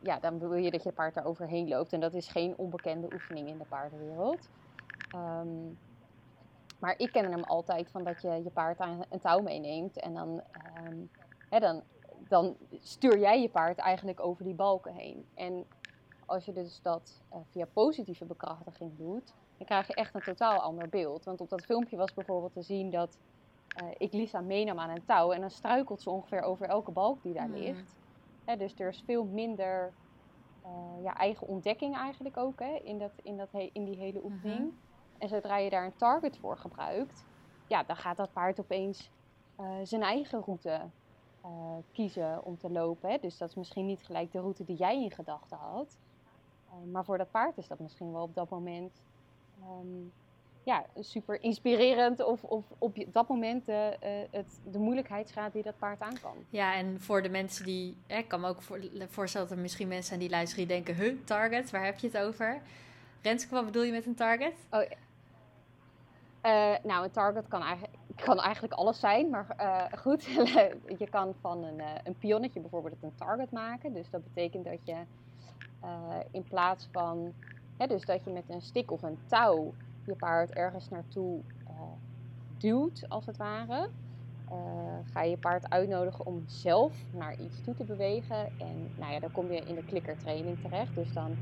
[0.00, 1.92] ja, dan wil je dat je paard daar overheen loopt.
[1.92, 4.48] En dat is geen onbekende oefening in de paardenwereld.
[5.14, 5.78] Um,
[6.78, 9.96] maar ik ken hem altijd van dat je je paard aan een touw meeneemt.
[9.98, 10.42] En dan,
[10.86, 11.10] um,
[11.48, 11.82] hè, dan,
[12.28, 15.26] dan stuur jij je paard eigenlijk over die balken heen.
[15.34, 15.64] En
[16.26, 20.60] als je dus dat uh, via positieve bekrachtiging doet, dan krijg je echt een totaal
[20.60, 21.24] ander beeld.
[21.24, 23.18] Want op dat filmpje was bijvoorbeeld te zien dat
[23.82, 25.32] uh, ik Lisa meenam aan een touw.
[25.32, 27.56] En dan struikelt ze ongeveer over elke balk die daar hmm.
[27.56, 27.94] ligt
[28.56, 29.92] dus er is veel minder
[30.64, 34.58] uh, ja, eigen ontdekking eigenlijk ook hè, in, dat, in, dat in die hele oefening.
[34.58, 34.74] Mhm.
[35.18, 37.24] En zodra je daar een target voor gebruikt,
[37.66, 39.10] ja, dan gaat dat paard opeens
[39.60, 40.80] uh, zijn eigen route
[41.44, 41.50] uh,
[41.92, 43.10] kiezen om te lopen.
[43.10, 43.18] Hè.
[43.18, 45.98] Dus dat is misschien niet gelijk de route die jij in gedachten had.
[46.90, 49.02] maar voor dat paard is dat misschien wel op dat moment
[49.80, 50.12] um,
[50.64, 55.78] ja, super inspirerend of, of op dat moment de, uh, het, de moeilijkheidsgraad die dat
[55.78, 56.36] paard aan kan.
[56.50, 59.88] Ja, en voor de mensen die, ik kan me ook voor, voorstellen dat er misschien
[59.88, 62.62] mensen zijn die luisteren die denken, huh, target, waar heb je het over?
[63.22, 64.54] Renske, wat bedoel je met een target?
[64.70, 67.94] Oh, uh, nou, een target kan eigenlijk,
[68.24, 70.24] kan eigenlijk alles zijn, maar uh, goed,
[71.02, 73.92] je kan van een, een pionnetje bijvoorbeeld een target maken.
[73.92, 74.96] Dus dat betekent dat je
[76.30, 77.34] in plaats van,
[77.76, 79.72] hè, dus dat je met een stick of een touw
[80.04, 81.44] je paard ergens naartoe
[82.56, 83.90] duwt, als het ware,
[85.04, 88.50] ga je je paard uitnodigen om zelf naar iets toe te bewegen.
[88.56, 90.94] En nou ja, dan kom je in de klikkertraining terecht.
[90.94, 91.38] Dus dan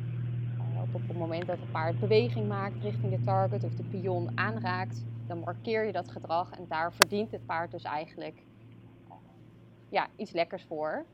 [0.92, 5.06] op het moment dat het paard beweging maakt richting de target of de pion aanraakt,
[5.26, 8.46] dan markeer je dat gedrag en daar verdient het paard dus eigenlijk
[9.88, 11.06] ja, iets lekkers voor.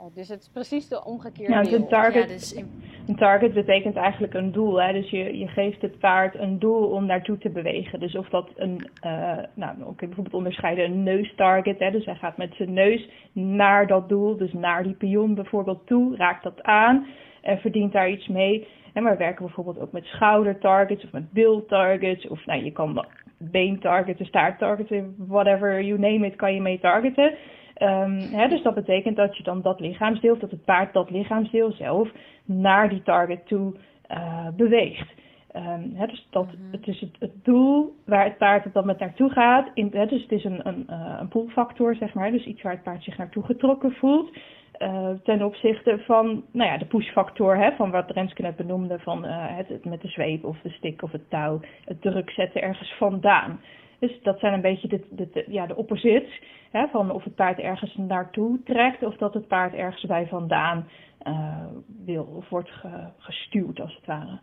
[0.00, 2.64] Uh, dus het is precies de omgekeerde ja, een target, ja, dus
[3.06, 4.82] een target betekent eigenlijk een doel.
[4.82, 4.92] Hè?
[4.92, 8.00] Dus je, je geeft het paard een doel om naartoe te bewegen.
[8.00, 11.78] Dus of dat een, uh, nou, je bijvoorbeeld onderscheiden een neustarget.
[11.78, 11.90] Hè?
[11.90, 16.16] Dus hij gaat met zijn neus naar dat doel, dus naar die pion bijvoorbeeld toe,
[16.16, 17.06] raakt dat aan
[17.42, 18.66] en verdient daar iets mee.
[18.92, 22.28] En maar we werken bijvoorbeeld ook met schoudertargets of met biltargets.
[22.28, 23.04] Of nou, je kan
[23.38, 27.34] beentargeten, staarttargeten, whatever you name it, kan je mee targeten.
[27.82, 31.72] Um, hè, dus dat betekent dat je dan dat lichaamsdeel, dat het paard dat lichaamsdeel
[31.72, 32.10] zelf
[32.44, 33.74] naar die target toe
[34.10, 35.14] uh, beweegt.
[35.56, 36.70] Um, hè, dus dat, mhm.
[36.70, 39.70] het is het, het, doel waar het paard dan met naartoe gaat.
[39.74, 42.30] In, hè, dus het is een, een, uh, een pullfactor, zeg maar.
[42.30, 44.36] Dus iets waar het paard zich naartoe getrokken voelt.
[44.78, 49.24] Uh, ten opzichte van nou ja, de pushfactor, hè, van wat Renske net benoemde, van
[49.24, 52.62] uh, het, het, met de zweep of de stick of het touw, het druk zetten
[52.62, 53.60] ergens vandaan.
[53.98, 57.58] Dus dat zijn een beetje de, de, ja, de opposites, hè, van of het paard
[57.58, 60.88] ergens naartoe trekt of dat het paard ergens bij vandaan
[61.26, 61.66] uh,
[62.04, 64.38] wil of wordt ge, gestuurd als het ware.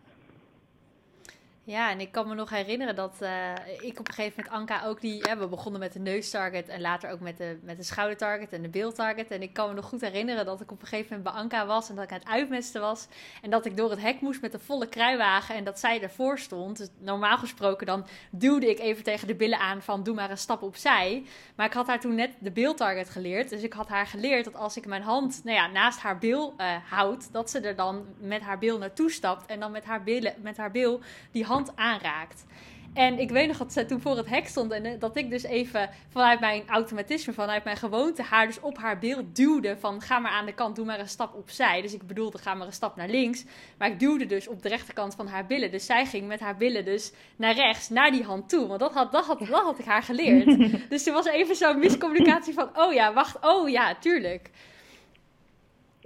[1.66, 4.86] Ja, en ik kan me nog herinneren dat uh, ik op een gegeven moment Anka
[4.86, 5.22] ook die...
[5.38, 8.68] We begonnen met de neustarget en later ook met de, met de schoudertarget en de
[8.68, 9.30] beeldtarget.
[9.30, 11.66] En ik kan me nog goed herinneren dat ik op een gegeven moment bij Anka
[11.66, 13.06] was en dat ik aan het uitmesten was.
[13.42, 16.38] En dat ik door het hek moest met een volle kruiwagen en dat zij ervoor
[16.38, 16.76] stond.
[16.76, 20.38] Dus normaal gesproken dan duwde ik even tegen de billen aan van doe maar een
[20.38, 21.24] stap opzij.
[21.54, 23.48] Maar ik had haar toen net de beeldtarget geleerd.
[23.48, 26.54] Dus ik had haar geleerd dat als ik mijn hand nou ja, naast haar bil
[26.58, 29.46] uh, houd, dat ze er dan met haar bil naartoe stapt.
[29.46, 31.00] En dan met haar, billen, met haar bil
[31.30, 32.46] die hand hand aanraakt.
[32.94, 35.30] En ik weet nog dat ze toen voor het hek stond en eh, dat ik
[35.30, 40.00] dus even vanuit mijn automatisme, vanuit mijn gewoonte, haar dus op haar beeld duwde van
[40.00, 41.82] ga maar aan de kant, doe maar een stap opzij.
[41.82, 43.46] Dus ik bedoelde ga maar een stap naar links.
[43.78, 45.70] Maar ik duwde dus op de rechterkant van haar billen.
[45.70, 48.66] Dus zij ging met haar billen dus naar rechts, naar die hand toe.
[48.66, 50.46] Want dat had, dat had, dat had ik haar geleerd.
[50.90, 54.50] dus er was even zo'n miscommunicatie van oh ja, wacht, oh ja, tuurlijk.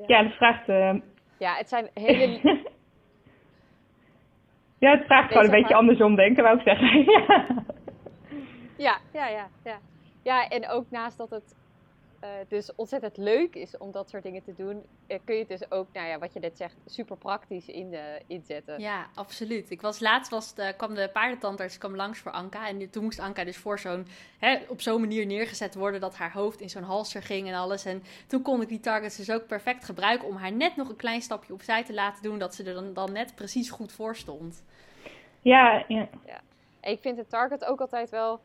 [0.06, 0.68] Ja, dat vraagt...
[0.68, 0.94] Uh...
[1.38, 2.40] Ja, het zijn hele...
[4.78, 7.04] Ja, het vraagt gewoon een beetje andersom denken, wou ik zeggen.
[8.86, 9.78] ja, ja, ja, ja.
[10.22, 11.54] Ja, en ook naast dat het
[12.24, 15.48] uh, dus ontzettend leuk is om dat soort dingen te doen, uh, kun je het
[15.48, 18.80] dus ook, nou ja, wat je net zegt, super praktisch in de, inzetten.
[18.80, 19.70] Ja, absoluut.
[19.70, 22.68] Ik was laatst, was de, kwam de paardentandarts kwam langs voor Anka.
[22.68, 24.06] En toen moest Anka dus voor zo'n,
[24.68, 27.84] op zo'n manier neergezet worden dat haar hoofd in zo'n halster ging en alles.
[27.84, 30.96] En toen kon ik die targets dus ook perfect gebruiken om haar net nog een
[30.96, 34.16] klein stapje opzij te laten doen, dat ze er dan, dan net precies goed voor
[34.16, 34.64] stond.
[35.40, 36.08] Ja, ja.
[36.26, 36.40] ja.
[36.80, 38.40] Ik vind de target ook altijd wel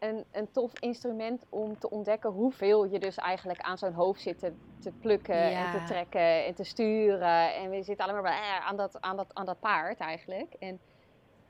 [0.00, 4.38] een, een tof instrument om te ontdekken hoeveel je dus eigenlijk aan zo'n hoofd zit
[4.38, 7.54] te, te plukken en te trekken en te sturen.
[7.54, 10.54] En we zitten maar bij, eh, aan, dat, aan, dat, aan dat paard eigenlijk.
[10.58, 10.80] En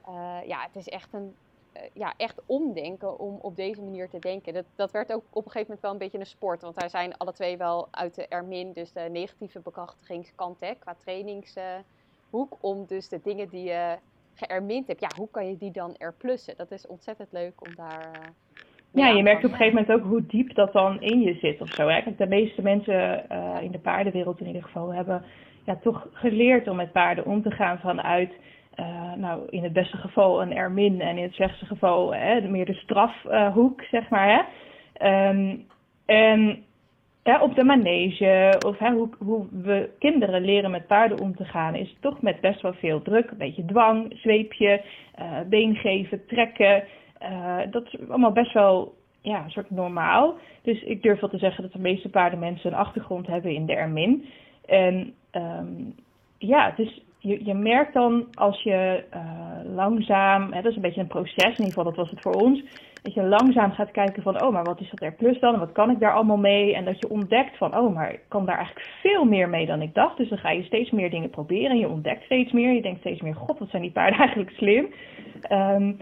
[0.08, 1.36] uh, ja, het is echt een
[1.76, 4.52] uh, ja, echt omdenken om op deze manier te denken.
[4.54, 6.62] Dat, dat werd ook op een gegeven moment wel een beetje een sport.
[6.62, 10.94] Want wij zijn alle twee wel uit de Ermin, dus de negatieve bekrachtigingskant hè, qua
[10.94, 12.56] trainingshoek.
[12.60, 13.98] om dus de dingen die je
[14.34, 16.56] geërmint hebt, ja, hoe kan je die dan erplussen?
[16.56, 18.10] Dat is ontzettend leuk om daar.
[18.16, 21.34] Uh, ja, je merkt op een gegeven moment ook hoe diep dat dan in je
[21.34, 21.88] zit of zo.
[21.88, 22.02] Hè?
[22.02, 25.24] Kijk, de meeste mensen uh, in de paardenwereld in ieder geval hebben
[25.64, 28.32] ja, toch geleerd om met paarden om te gaan vanuit,
[28.76, 32.66] uh, nou in het beste geval een ermin en in het slechtste geval hè, meer
[32.66, 34.28] de strafhoek, zeg maar.
[34.28, 34.42] Hè?
[35.28, 35.66] Um,
[36.06, 36.64] en
[37.40, 41.74] op de manege of hè, hoe, hoe we kinderen leren met paarden om te gaan,
[41.74, 43.30] is toch met best wel veel druk.
[43.30, 44.82] Een beetje dwang, zweepje,
[45.20, 46.84] uh, been geven, trekken.
[47.22, 50.34] Uh, dat is allemaal best wel ja, een soort normaal.
[50.62, 53.74] Dus ik durf wel te zeggen dat de meeste paardenmensen een achtergrond hebben in de
[53.74, 54.24] ermin.
[54.66, 55.94] En um,
[56.38, 61.00] ja, dus je, je merkt dan als je uh, langzaam, hè, dat is een beetje
[61.00, 62.62] een proces, in ieder geval dat was het voor ons
[63.02, 65.54] dat je langzaam gaat kijken van, oh, maar wat is dat er plus dan?
[65.54, 66.74] En wat kan ik daar allemaal mee?
[66.74, 69.82] En dat je ontdekt van, oh, maar ik kan daar eigenlijk veel meer mee dan
[69.82, 70.16] ik dacht.
[70.16, 72.72] Dus dan ga je steeds meer dingen proberen en je ontdekt steeds meer.
[72.72, 74.88] Je denkt steeds meer, god, wat zijn die paarden eigenlijk slim.
[75.52, 75.96] Um,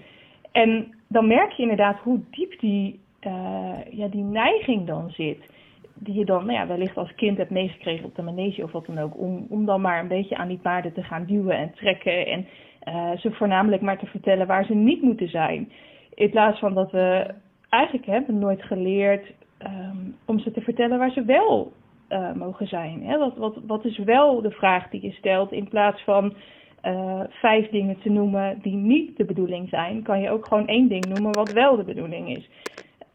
[0.52, 5.56] en dan merk je inderdaad hoe diep die, uh, ja, die neiging dan zit.
[6.00, 8.86] die je dan nou ja, wellicht als kind hebt meegekregen op de manege of wat
[8.86, 9.18] dan ook.
[9.18, 12.26] Om, om dan maar een beetje aan die paarden te gaan duwen en trekken.
[12.26, 12.46] En
[12.88, 15.72] uh, ze voornamelijk maar te vertellen waar ze niet moeten zijn.
[16.18, 17.34] In plaats van dat we
[17.68, 21.72] eigenlijk hebben nooit geleerd um, om ze te vertellen waar ze wel
[22.08, 23.04] uh, mogen zijn.
[23.04, 23.18] Hè?
[23.18, 26.34] Wat, wat, wat is wel de vraag die je stelt in plaats van
[26.84, 30.88] uh, vijf dingen te noemen die niet de bedoeling zijn, kan je ook gewoon één
[30.88, 32.48] ding noemen wat wel de bedoeling is.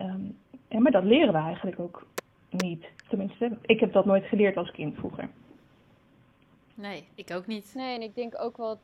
[0.02, 0.38] Um,
[0.70, 2.06] ja, maar dat leren we eigenlijk ook
[2.50, 2.86] niet.
[3.08, 5.30] Tenminste, ik heb dat nooit geleerd als kind vroeger.
[6.76, 7.74] Nee, ik ook niet.
[7.76, 8.78] Nee, en ik denk ook wel.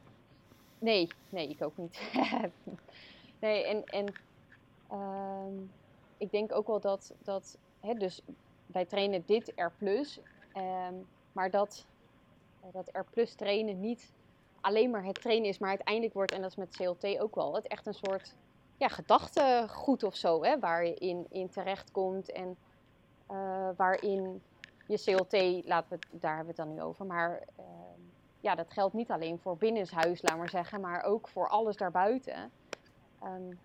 [0.80, 2.12] Nee, nee, ik ook niet.
[3.40, 4.14] nee, en, en
[4.92, 5.62] uh,
[6.18, 7.14] ik denk ook wel dat.
[7.24, 8.22] dat hè, dus
[8.66, 11.86] wij trainen dit R, um, maar dat,
[12.72, 14.12] dat R trainen niet
[14.62, 17.56] alleen maar het trainen is, maar uiteindelijk wordt, en dat is met CLT ook wel,
[17.56, 18.36] het echt een soort
[18.78, 22.58] ja, gedachtegoed of zo, hè, waar je in, in terecht komt en
[23.32, 24.42] uh, waarin
[24.88, 27.66] je CLT, laten we, daar hebben we het dan nu over, maar uh,
[28.40, 32.52] ja, dat geldt niet alleen voor binnenshuis, laat maar zeggen, maar ook voor alles daarbuiten.
[33.24, 33.58] Um,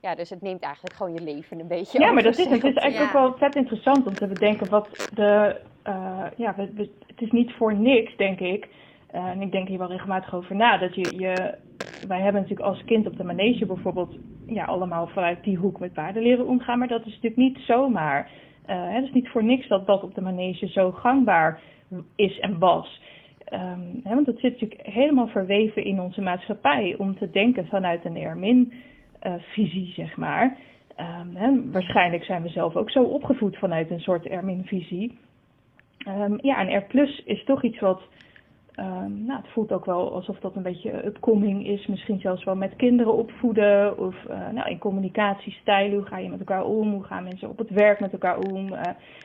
[0.00, 2.64] ja, dus het neemt eigenlijk gewoon je leven een beetje Ja, maar dat is, het
[2.64, 5.60] is eigenlijk ook wel vet interessant om te bedenken wat de...
[5.88, 8.68] Uh, ja, we, we, het is niet voor niks, denk ik.
[9.14, 10.78] Uh, en ik denk hier wel regelmatig over na.
[10.78, 11.54] Dat je, je,
[12.08, 14.16] wij hebben natuurlijk als kind op de manege bijvoorbeeld...
[14.46, 16.78] Ja, allemaal vanuit die hoek met paarden leren omgaan.
[16.78, 18.30] Maar dat is natuurlijk niet zomaar.
[18.66, 21.60] Uh, het is niet voor niks dat dat op de manege zo gangbaar
[22.14, 23.00] is en was.
[23.52, 26.94] Um, hè, want dat zit natuurlijk helemaal verweven in onze maatschappij.
[26.98, 28.72] Om te denken vanuit een Ermin
[29.38, 30.56] visie, zeg maar.
[31.00, 35.18] Um, hè, waarschijnlijk zijn we zelf ook zo opgevoed vanuit een soort Ermin-visie.
[36.08, 38.02] Um, ja, en R is toch iets wat.
[38.76, 41.86] Um, nou, het voelt ook wel alsof dat een beetje upcoming is.
[41.86, 43.98] Misschien zelfs wel met kinderen opvoeden.
[43.98, 45.96] Of uh, nou, in communicatiestijlen.
[45.96, 46.92] Hoe ga je met elkaar om?
[46.92, 48.64] Hoe gaan mensen op het werk met elkaar om?
[48.64, 48.80] Uh,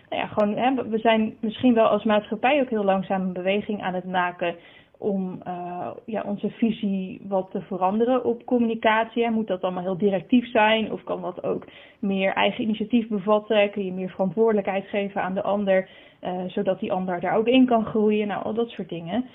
[0.10, 3.82] nou ja, gewoon, hè, we zijn misschien wel als maatschappij ook heel langzaam een beweging
[3.82, 4.56] aan het maken
[5.04, 9.30] om uh, ja, onze visie wat te veranderen op communicatie.
[9.30, 11.66] Moet dat allemaal heel directief zijn of kan dat ook
[12.00, 13.72] meer eigen initiatief bevatten?
[13.72, 15.90] Kun je meer verantwoordelijkheid geven aan de ander,
[16.22, 18.28] uh, zodat die ander daar ook in kan groeien?
[18.28, 19.26] Nou, al dat soort dingen.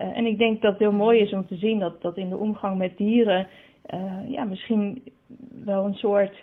[0.00, 2.28] Uh, en ik denk dat het heel mooi is om te zien dat, dat in
[2.28, 3.46] de omgang met dieren
[4.28, 5.02] ja, misschien
[5.64, 6.42] wel een soort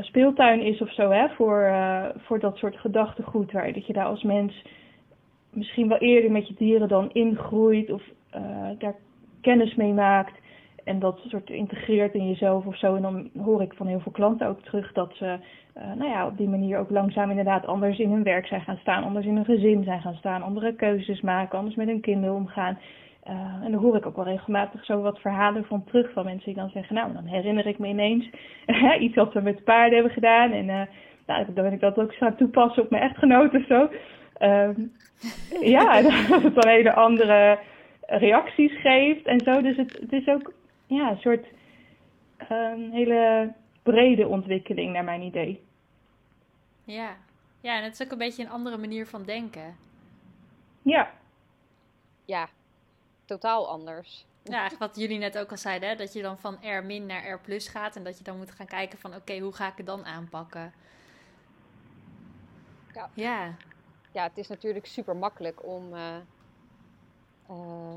[0.00, 1.72] speeltuin is of zo hè, voor,
[2.16, 4.62] voor dat soort gedachtegoed, waar dat je daar als mens
[5.58, 8.02] misschien wel eerder met je dieren dan ingroeit of
[8.36, 8.94] uh, daar
[9.40, 10.38] kennis mee maakt
[10.84, 12.94] en dat soort integreert in jezelf of zo.
[12.94, 15.38] En dan hoor ik van heel veel klanten ook terug dat ze
[15.76, 18.78] uh, nou ja, op die manier ook langzaam inderdaad anders in hun werk zijn gaan
[18.80, 22.34] staan, anders in hun gezin zijn gaan staan, andere keuzes maken, anders met hun kinderen
[22.34, 22.78] omgaan.
[23.28, 26.44] Uh, en dan hoor ik ook wel regelmatig zo wat verhalen van terug van mensen
[26.44, 28.28] die dan zeggen, nou dan herinner ik me ineens
[29.00, 30.82] iets wat we met paarden hebben gedaan en uh,
[31.26, 33.88] nou, dan ben ik dat ook gaan toepassen op mijn echtgenoot of zo.
[34.40, 34.96] Um,
[35.76, 37.58] ja, dat het dan hele andere
[38.06, 39.62] reacties geeft en zo.
[39.62, 40.52] Dus het, het is ook
[40.86, 41.46] ja, een soort
[42.50, 45.66] um, hele brede ontwikkeling naar mijn idee.
[46.84, 47.16] Ja.
[47.60, 49.76] ja, en het is ook een beetje een andere manier van denken.
[50.82, 51.10] Ja.
[52.24, 52.48] Ja,
[53.24, 54.26] totaal anders.
[54.42, 55.94] Ja, wat jullie net ook al zeiden, hè?
[55.94, 58.50] dat je dan van R min naar R plus gaat en dat je dan moet
[58.50, 60.72] gaan kijken van oké, okay, hoe ga ik het dan aanpakken?
[62.94, 63.10] Ja.
[63.14, 63.54] ja
[64.12, 66.16] ja, het is natuurlijk super makkelijk om, uh,
[67.50, 67.96] uh,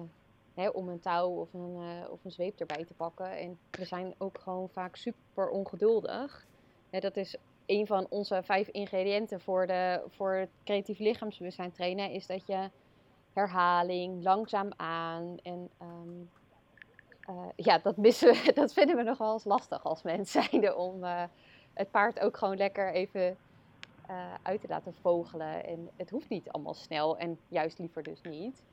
[0.54, 3.38] hè, om een touw of een, uh, of een zweep erbij te pakken.
[3.38, 6.46] En we zijn ook gewoon vaak super ongeduldig.
[6.90, 12.12] Dat is een van onze vijf ingrediënten voor, de, voor het creatief lichaamsbewustzijn trainen.
[12.12, 12.70] Is dat je
[13.34, 15.70] herhaling, langzaam aan en...
[15.82, 16.30] Um,
[17.56, 21.04] ja, dat, missen we, dat vinden we nog wel eens lastig als mensen zijnde om
[21.74, 23.38] het paard ook gewoon lekker even
[24.10, 25.66] uh, uit te laten vogelen.
[25.66, 28.64] En het hoeft niet allemaal snel en juist liever dus niet.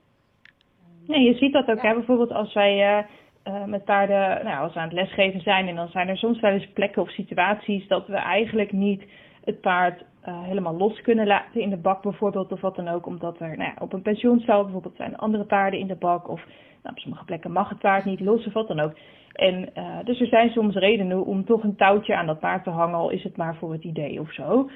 [1.07, 1.83] Nee, je ziet dat ook.
[1.83, 1.95] Hè?
[1.95, 3.05] Bijvoorbeeld als wij
[3.45, 6.41] uh, met paarden, nou, als we aan het lesgeven zijn en dan zijn er soms
[6.41, 9.03] wel eens plekken of situaties dat we eigenlijk niet
[9.45, 13.07] het paard uh, helemaal los kunnen laten in de bak bijvoorbeeld of wat dan ook.
[13.07, 16.45] Omdat er nou ja, op een pensioenstal bijvoorbeeld zijn andere paarden in de bak of
[16.83, 18.93] nou, op sommige plekken mag het paard niet los of wat dan ook.
[19.33, 22.71] En uh, dus er zijn soms redenen om toch een touwtje aan dat paard te
[22.71, 24.71] hangen, al is het maar voor het idee of zo.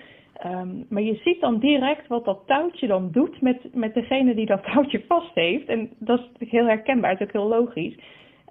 [0.46, 4.46] Um, maar je ziet dan direct wat dat touwtje dan doet met, met degene die
[4.46, 5.66] dat touwtje vast heeft.
[5.66, 7.98] En dat is natuurlijk heel herkenbaar, het is ook heel logisch.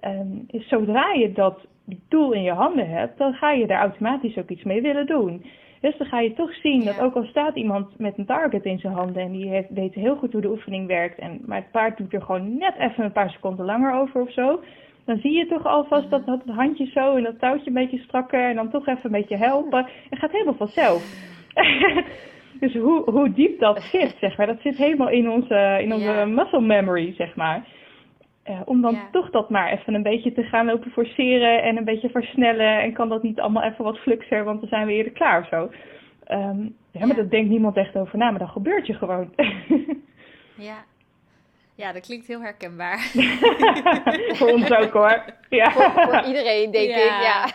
[0.04, 1.66] Um, is zodra je dat
[2.08, 5.44] tool in je handen hebt, dan ga je daar automatisch ook iets mee willen doen.
[5.80, 8.78] Dus dan ga je toch zien dat ook al staat iemand met een target in
[8.78, 11.70] zijn handen en die heeft, weet heel goed hoe de oefening werkt, en, maar het
[11.70, 14.60] paard doet er gewoon net even een paar seconden langer over of zo.
[15.04, 17.98] Dan zie je toch alvast dat, dat het handje zo en dat touwtje een beetje
[17.98, 19.86] strakker en dan toch even een beetje helpen.
[20.10, 21.30] Het gaat helemaal vanzelf.
[22.62, 26.24] Dus hoe, hoe diep dat zit, zeg maar, dat zit helemaal in onze, in onze
[26.26, 27.66] muscle memory, zeg maar.
[28.46, 31.84] Uh, om dan toch dat maar even een beetje te gaan lopen forceren en een
[31.84, 32.80] beetje versnellen.
[32.80, 35.48] En kan dat niet allemaal even wat fluxer, want dan zijn we eerder klaar of
[35.48, 35.70] zo.
[36.28, 39.32] Um, ja, maar dat denkt niemand echt over na, maar dat gebeurt je gewoon.
[40.68, 40.84] ja.
[41.74, 42.98] Ja, dat klinkt heel herkenbaar.
[44.38, 45.24] voor ons ook hoor.
[45.48, 45.70] Ja.
[45.70, 46.96] Voor, iedereen, denk ik.
[47.22, 47.46] Ja.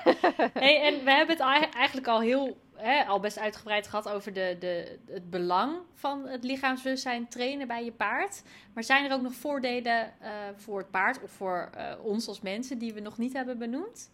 [0.53, 4.55] hey, en we hebben het eigenlijk al heel hè, al best uitgebreid gehad over de,
[4.59, 8.43] de, het belang van het lichaamsbewustzijn trainen bij je paard.
[8.73, 12.41] Maar zijn er ook nog voordelen uh, voor het paard of voor uh, ons als
[12.41, 14.11] mensen die we nog niet hebben benoemd?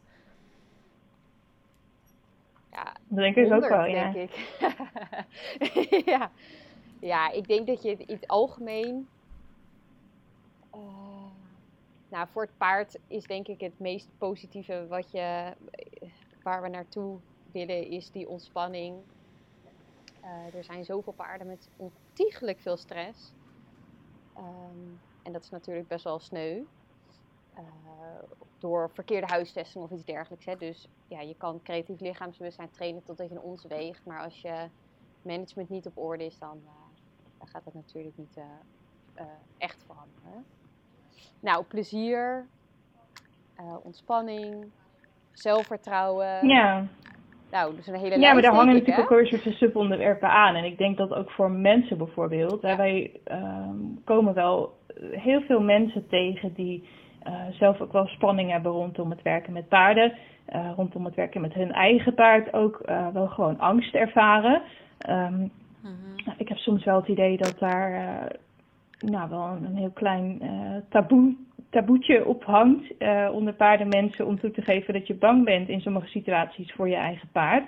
[2.71, 4.11] Ja, dat denk ik ook wel, ja.
[4.11, 6.05] Denk ik.
[6.13, 6.31] ja.
[6.99, 9.07] ja, ik denk dat je het in het algemeen.
[10.75, 10.81] Uh,
[12.09, 15.53] nou, voor het paard is denk ik het meest positieve wat je,
[16.43, 17.19] waar we naartoe
[17.53, 18.97] is die ontspanning.
[20.23, 23.33] Uh, er zijn zoveel paarden met ontiegelijk veel stress.
[24.37, 26.63] Um, en dat is natuurlijk best wel sneu.
[27.57, 27.63] Uh,
[28.57, 30.45] door verkeerde huistesting of iets dergelijks.
[30.45, 30.55] Hè.
[30.55, 34.05] Dus ja, je kan creatief lichaamsbewustzijn trainen totdat je een ons weegt.
[34.05, 34.69] Maar als je
[35.21, 36.71] management niet op orde is, dan, uh,
[37.37, 38.39] dan gaat dat natuurlijk niet
[39.57, 40.45] echt veranderen.
[41.39, 42.47] Nou, plezier,
[43.83, 44.71] ontspanning,
[45.31, 46.47] zelfvertrouwen.
[46.47, 46.87] Ja.
[47.53, 50.55] Nou, dus een hele Ja, maar daar hangen natuurlijk ook soort subonderwerpen aan.
[50.55, 52.61] En ik denk dat ook voor mensen bijvoorbeeld.
[52.61, 54.77] Hè, wij um, komen wel
[55.11, 56.89] heel veel mensen tegen die
[57.27, 60.13] uh, zelf ook wel spanning hebben rondom het werken met paarden.
[60.55, 64.61] Uh, rondom het werken met hun eigen paard ook uh, wel gewoon angst ervaren.
[65.09, 65.51] Um,
[65.81, 66.33] mm-hmm.
[66.37, 68.27] Ik heb soms wel het idee dat daar
[68.99, 70.41] nou, wel een, een heel klein
[70.89, 71.35] taboe,
[71.73, 72.93] taboetje op hangt
[73.31, 76.95] onder paardenmensen om toe te geven dat je bang bent in sommige situaties voor je
[76.95, 77.63] eigen paard.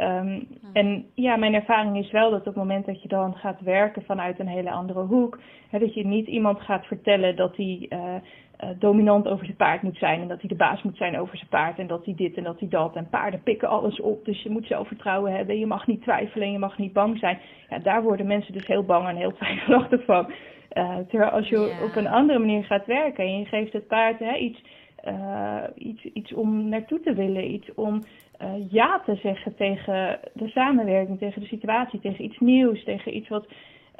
[0.00, 3.60] Um, En ja, mijn ervaring is wel dat op het moment dat je dan gaat
[3.60, 5.38] werken vanuit een hele andere hoek,
[5.70, 9.82] hè, dat je niet iemand gaat vertellen dat hij uh, uh, dominant over zijn paard
[9.82, 12.14] moet zijn en dat hij de baas moet zijn over zijn paard en dat hij
[12.14, 12.96] dit en dat hij dat.
[12.96, 16.52] En paarden pikken alles op, dus je moet zelfvertrouwen hebben, je mag niet twijfelen en
[16.52, 17.38] je mag niet bang zijn.
[17.68, 20.32] Ja, daar worden mensen dus heel bang en heel twijfelachtig van.
[20.74, 24.18] Uh, terwijl als je op een andere manier gaat werken en je geeft het paard
[24.18, 24.62] hè, iets,
[25.04, 28.02] uh, iets, iets om naartoe te willen, iets om
[28.42, 33.28] uh, ja te zeggen tegen de samenwerking, tegen de situatie, tegen iets nieuws, tegen iets
[33.28, 33.46] wat.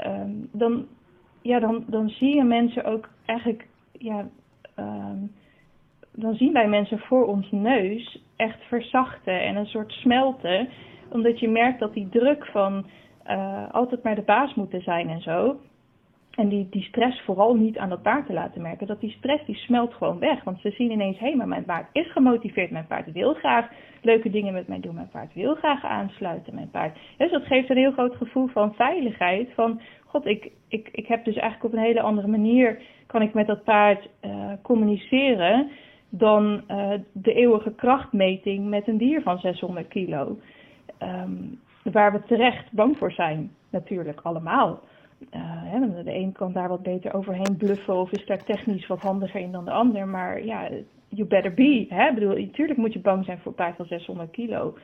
[0.06, 0.86] Um, dan,
[1.42, 4.26] ja, dan, dan zie je mensen ook eigenlijk ja,
[4.78, 5.32] um,
[6.12, 10.68] dan zien wij mensen voor ons neus echt verzachten en een soort smelten.
[11.10, 12.86] Omdat je merkt dat die druk van
[13.26, 15.56] uh, altijd maar de baas moeten zijn en zo.
[16.36, 18.86] En die, die stress vooral niet aan dat paard te laten merken.
[18.86, 20.44] Dat die stress die smelt gewoon weg.
[20.44, 22.70] Want ze zien ineens, hé, maar mijn paard is gemotiveerd.
[22.70, 23.68] Mijn paard wil graag
[24.02, 24.94] leuke dingen met mij doen.
[24.94, 26.54] Mijn paard wil graag aansluiten.
[26.54, 26.98] Mijn paard.
[27.16, 29.48] Dus dat geeft een heel groot gevoel van veiligheid.
[29.54, 33.34] Van, god, ik, ik, ik heb dus eigenlijk op een hele andere manier kan ik
[33.34, 35.70] met dat paard uh, communiceren
[36.08, 40.38] dan uh, de eeuwige krachtmeting met een dier van 600 kilo.
[41.02, 41.60] Um,
[41.92, 44.80] waar we terecht bang voor zijn, natuurlijk allemaal.
[45.30, 49.00] Uh, hè, de een kan daar wat beter overheen bluffen of is daar technisch wat
[49.00, 50.08] handiger in dan de ander.
[50.08, 50.68] Maar ja,
[51.08, 51.86] you better be.
[51.88, 52.08] Hè?
[52.08, 54.74] Ik bedoel, natuurlijk moet je bang zijn voor een paard van 600 kilo.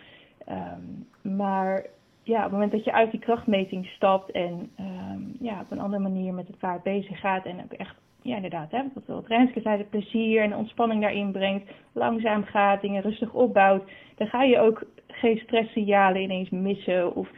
[0.49, 1.86] Um, maar
[2.22, 5.80] ja, op het moment dat je uit die krachtmeting stapt en um, ja, op een
[5.80, 9.61] andere manier met het paard bezig gaat en echt ja, inderdaad, hè, wat, wat Renske
[9.61, 14.43] zei, de plezier en de ontspanning daarin brengt, langzaam gaat, dingen rustig opbouwt, dan ga
[14.43, 17.28] je ook geen stresssignalen ineens missen of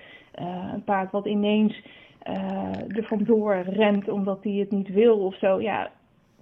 [0.40, 1.82] uh, een paard wat ineens
[2.28, 5.60] uh, er vandoor rent omdat hij het niet wil of zo.
[5.60, 5.90] Ja,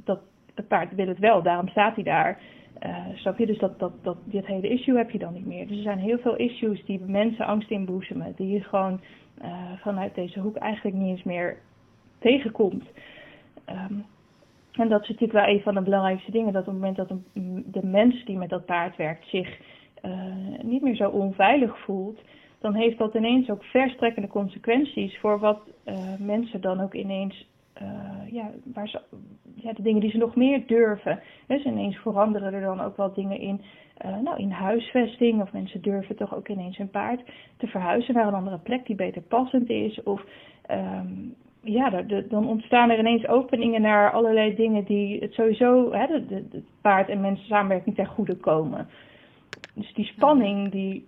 [0.05, 0.21] dat,
[0.55, 2.39] het paard wil het wel, daarom staat hij daar.
[2.87, 3.47] Uh, snap je?
[3.47, 5.67] Dus dat, dat, dat, dit hele issue heb je dan niet meer.
[5.67, 9.01] Dus er zijn heel veel issues die mensen angst inboezemen, die je gewoon
[9.43, 11.57] uh, vanuit deze hoek eigenlijk niet eens meer
[12.19, 12.85] tegenkomt.
[13.69, 14.05] Um,
[14.73, 17.09] en dat is natuurlijk wel een van de belangrijkste dingen, dat op het moment dat
[17.73, 19.59] de mens die met dat paard werkt zich
[20.63, 22.21] niet meer zo onveilig voelt,
[22.61, 27.49] dan heeft dat ineens ook verstrekkende consequenties voor wat uh, mensen dan ook ineens,
[27.83, 29.01] uh, ja, waar ze,
[29.55, 31.21] ja, de dingen die ze nog meer durven.
[31.47, 33.61] Dus ineens veranderen er dan ook wel dingen in,
[34.23, 37.21] nou, in huisvesting, of mensen durven toch ook ineens hun paard
[37.57, 40.25] te verhuizen naar een andere plek die beter passend is, of
[40.71, 47.09] um, ja, dan ontstaan er ineens openingen naar allerlei dingen die het sowieso, de paard
[47.09, 48.89] en mensen samenwerking ten goede komen.
[49.75, 51.07] Dus die spanning die,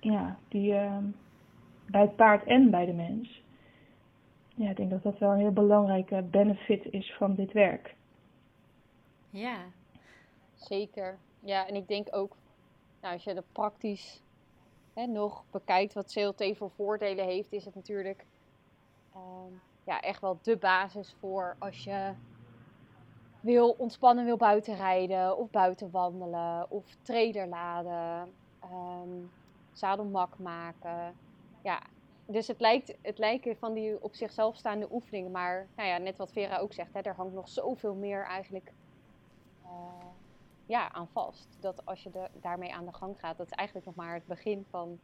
[0.00, 0.98] ja, die uh,
[1.86, 3.42] bij het paard en bij de mens.
[4.54, 7.94] Ja, ik denk dat dat wel een heel belangrijke benefit is van dit werk.
[9.30, 9.56] Ja,
[10.54, 11.18] zeker.
[11.40, 12.36] Ja, en ik denk ook,
[13.00, 14.22] nou, als je er praktisch
[14.94, 18.24] hè, nog bekijkt wat CLT voor voordelen heeft, is het natuurlijk
[19.14, 19.52] ehm,
[19.84, 22.12] ja, echt wel de basis voor als je
[23.40, 28.32] wil ontspannen, wil buiten rijden of buiten wandelen of trailer laden,
[28.64, 29.30] um,
[29.78, 31.14] zadelmak maken.
[31.62, 31.82] Ja,
[32.26, 36.16] dus het lijkt, het lijken van die op zichzelf staande oefeningen, maar nou ja, net
[36.16, 38.72] wat Vera ook zegt, hè, er hangt nog zoveel meer eigenlijk
[39.64, 39.70] uh,
[40.66, 41.56] ja, aan vast.
[41.60, 42.10] Dat als je
[42.40, 44.98] daarmee aan de gang gaat, dat is eigenlijk nog maar het begin van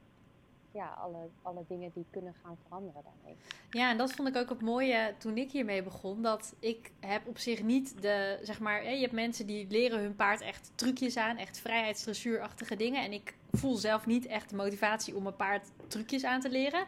[0.75, 3.37] ja, alle, alle dingen die kunnen gaan veranderen daarmee.
[3.70, 6.22] Ja, en dat vond ik ook het mooie toen ik hiermee begon.
[6.22, 10.14] Dat ik heb op zich niet de, zeg maar, je hebt mensen die leren hun
[10.14, 13.05] paard echt trucjes aan, echt vrijheidsdressuurachtige dingen.
[13.05, 16.84] En ik voel zelf niet echt de motivatie om mijn paard trucjes aan te leren.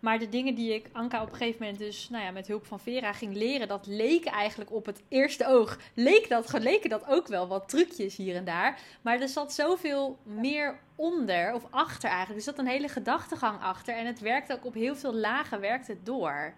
[0.00, 2.66] Maar de dingen die ik Anka op een gegeven moment dus nou ja, met hulp
[2.66, 5.78] van Vera ging leren, dat leken eigenlijk op het eerste oog.
[5.94, 8.80] Leek dat, leken dat ook wel wat trucjes hier en daar.
[9.02, 12.38] Maar er zat zoveel meer onder of achter eigenlijk.
[12.38, 13.94] Er zat een hele gedachtegang achter.
[13.94, 16.54] En het werkte ook op heel veel lagen, werkt het door.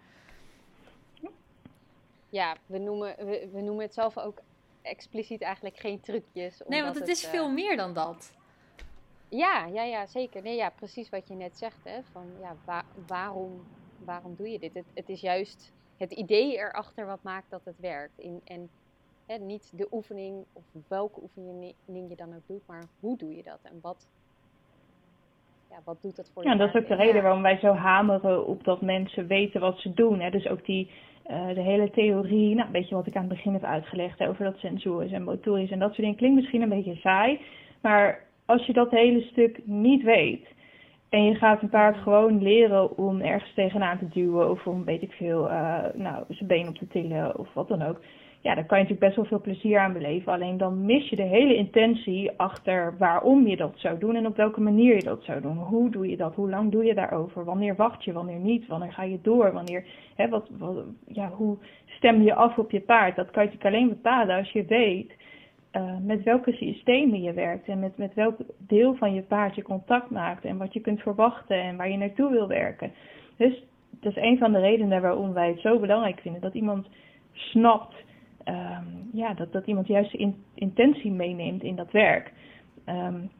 [2.28, 4.38] Ja, we noemen, we, we noemen het zelf ook
[4.82, 6.60] expliciet eigenlijk geen trucjes.
[6.66, 8.32] Nee, want het, is veel eh, meer dan dat.
[9.34, 10.42] Ja, ja, ja, zeker.
[10.42, 11.84] Nee, ja, precies wat je net zegt.
[11.84, 12.02] Hè?
[12.12, 13.50] Van, ja, waarom,
[14.04, 14.74] waarom doe je dit?
[14.74, 18.18] Het, het is juist het idee erachter wat maakt dat het werkt.
[18.18, 18.68] In, en
[19.26, 21.74] hè, niet de oefening of welke oefening
[22.08, 24.08] je dan ook doet, maar hoe doe je dat en wat,
[25.70, 26.48] ja, wat doet dat voor je?
[26.48, 29.78] Ja, dat is ook de reden waarom wij zo hameren op dat mensen weten wat
[29.78, 30.20] ze doen.
[30.20, 30.30] Hè?
[30.30, 30.90] Dus ook die,
[31.26, 34.44] uh, de hele theorie, nou, weet je wat ik aan het begin heb uitgelegd over
[34.44, 37.40] dat sensorisch en motorisch en dat soort dingen, klinkt misschien een beetje saai,
[37.80, 40.46] maar als je dat hele stuk niet weet
[41.08, 45.02] en je gaat een paard gewoon leren om ergens tegenaan te duwen of om weet
[45.02, 48.00] ik veel, uh, nou, zijn been op te tillen of wat dan ook.
[48.40, 50.32] Ja, dan kan je natuurlijk best wel veel plezier aan beleven.
[50.32, 54.36] Alleen dan mis je de hele intentie achter waarom je dat zou doen en op
[54.36, 55.56] welke manier je dat zou doen.
[55.56, 56.34] Hoe doe je dat?
[56.34, 57.44] Hoe lang doe je daarover?
[57.44, 58.12] Wanneer wacht je?
[58.12, 58.66] Wanneer niet?
[58.66, 59.52] Wanneer ga je door?
[59.52, 59.84] Wanneer,
[60.14, 63.16] hè, wat, wat, ja, hoe stem je af op je paard?
[63.16, 65.12] Dat kan je natuurlijk alleen bepalen als je weet
[65.72, 69.62] uh, met welke systemen je werkt en met, met welk deel van je paard je
[69.62, 72.92] contact maakt en wat je kunt verwachten en waar je naartoe wil werken.
[73.36, 73.64] Dus
[74.00, 76.88] dat is een van de redenen waarom wij het zo belangrijk vinden dat iemand
[77.32, 77.94] snapt,
[78.44, 82.32] um, ja, dat, dat iemand juist de intentie meeneemt in dat werk.
[82.86, 83.30] Um,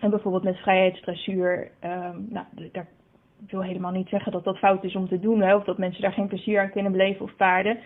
[0.00, 2.88] En bijvoorbeeld met vrijheidsdressuur, um, nou, daar
[3.46, 6.02] wil helemaal niet zeggen dat dat fout is om te doen, hè, of dat mensen
[6.02, 7.78] daar geen plezier aan kunnen beleven of paarden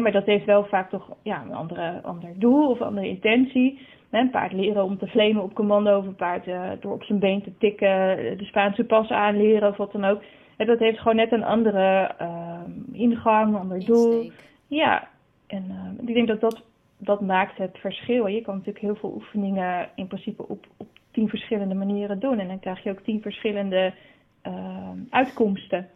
[0.00, 3.80] maar dat heeft wel vaak toch ja, een andere, ander doel of een andere intentie.
[4.10, 7.18] een paard leren om te flamen op commando of een paard uh, door op zijn
[7.18, 10.22] been te tikken, eh, de Spaanse pas aanleren of wat dan ook.
[10.56, 12.60] En dat heeft gewoon net een andere uh,
[12.92, 14.30] ingang, een ander doel.
[14.66, 15.08] Ja,
[15.46, 16.62] en uh, ik denk dat, dat
[16.98, 18.26] dat maakt het verschil.
[18.26, 22.38] Je kan natuurlijk heel veel oefeningen in principe op, op tien verschillende manieren doen.
[22.38, 23.94] En dan krijg je ook tien verschillende
[25.10, 25.88] uitkomsten.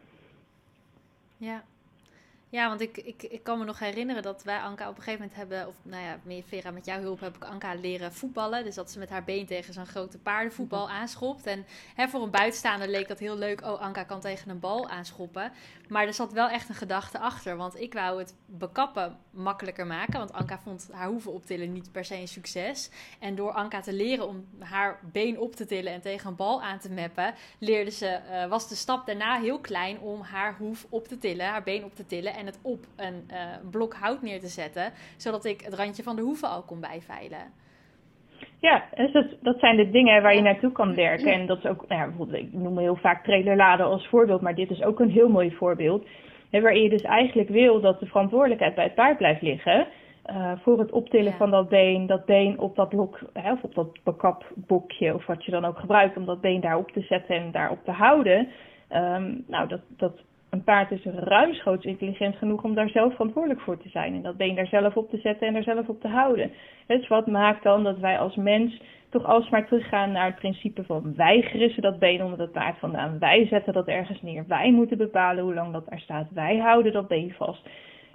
[1.37, 1.63] Ja,
[2.51, 5.21] ja, want ik, ik, ik kan me nog herinneren dat wij Anka op een gegeven
[5.21, 8.65] moment hebben, of nou ja, Vera, met jouw hulp heb ik Anka leren voetballen.
[8.65, 10.95] Dus dat ze met haar been tegen zo'n grote paardenvoetbal mhm.
[10.95, 11.47] aanschopt.
[11.47, 13.61] En hè, voor een buitenstaander leek dat heel leuk.
[13.61, 15.53] Oh, Anka kan tegen een bal aanschoppen.
[15.89, 17.57] Maar er zat wel echt een gedachte achter.
[17.57, 20.19] Want ik wou het bekappen makkelijker maken.
[20.19, 22.91] Want Anka vond haar hoeven optillen niet per se een succes.
[23.19, 26.63] En door Anka te leren om haar been op te tillen en tegen een bal
[26.63, 30.87] aan te mappen, leerde ze, uh, was de stap daarna heel klein om haar hoef
[30.89, 33.37] op te tillen, haar been op te tillen en het op een uh,
[33.71, 37.45] blok hout neer te zetten, zodat ik het randje van de hoeven al kon bijveilen.
[38.61, 41.33] Ja, dus dat, dat zijn de dingen waar je naartoe kan werken.
[41.33, 44.55] En dat is ook, nou ja, bijvoorbeeld, ik noem heel vaak trailerladen als voorbeeld, maar
[44.55, 46.07] dit is ook een heel mooi voorbeeld.
[46.51, 49.87] Hè, waarin je dus eigenlijk wil dat de verantwoordelijkheid bij het paard blijft liggen.
[50.27, 53.75] Uh, voor het optillen van dat been, dat been op dat blok, hè, of op
[53.75, 57.51] dat bekapbokje, of wat je dan ook gebruikt om dat been daarop te zetten en
[57.51, 58.49] daarop te houden.
[58.93, 60.13] Um, nou, dat, dat
[60.51, 64.15] een paard is ruimschoots intelligent genoeg om daar zelf verantwoordelijk voor te zijn.
[64.15, 66.51] En dat been daar zelf op te zetten en daar zelf op te houden.
[66.87, 71.15] Dus wat maakt dan dat wij als mens toch alsmaar teruggaan naar het principe van
[71.17, 73.19] wij grissen dat been onder het paard vandaan.
[73.19, 74.45] Wij zetten dat ergens neer.
[74.49, 76.27] Wij moeten bepalen hoe lang dat daar staat.
[76.31, 77.69] Wij houden dat been vast.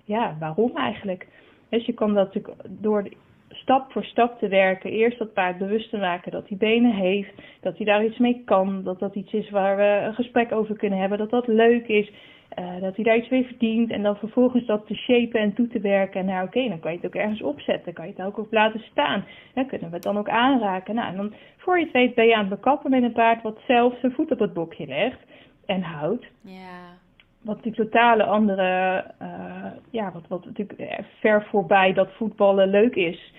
[0.04, 1.28] Ja, waarom eigenlijk?
[1.70, 3.08] Dus je kan dat natuurlijk door
[3.54, 4.91] stap voor stap te werken.
[4.91, 8.41] Eerst dat paard bewust te maken dat hij benen heeft, dat hij daar iets mee
[8.45, 11.88] kan, dat dat iets is waar we een gesprek over kunnen hebben, dat dat leuk
[11.88, 12.12] is,
[12.60, 15.68] uh, dat hij daar iets mee verdient en dan vervolgens dat te shapen en toe
[15.68, 16.20] te werken.
[16.20, 18.51] En nou oké, dan kan je het ook ergens opzetten, kan je het ook op
[18.51, 19.26] laten staan.
[19.54, 20.95] Dan kunnen we het dan ook aanraken.
[20.95, 23.41] Nou, en dan voor je het weet ben je aan het bekappen met een paard
[23.41, 25.20] wat zelf zijn voet op het bokje legt
[25.66, 26.26] en houdt.
[26.41, 27.01] Ja.
[27.44, 33.34] Wat natuurlijk totale andere, uh, ja, wat, wat natuurlijk ver voorbij dat voetballen leuk is.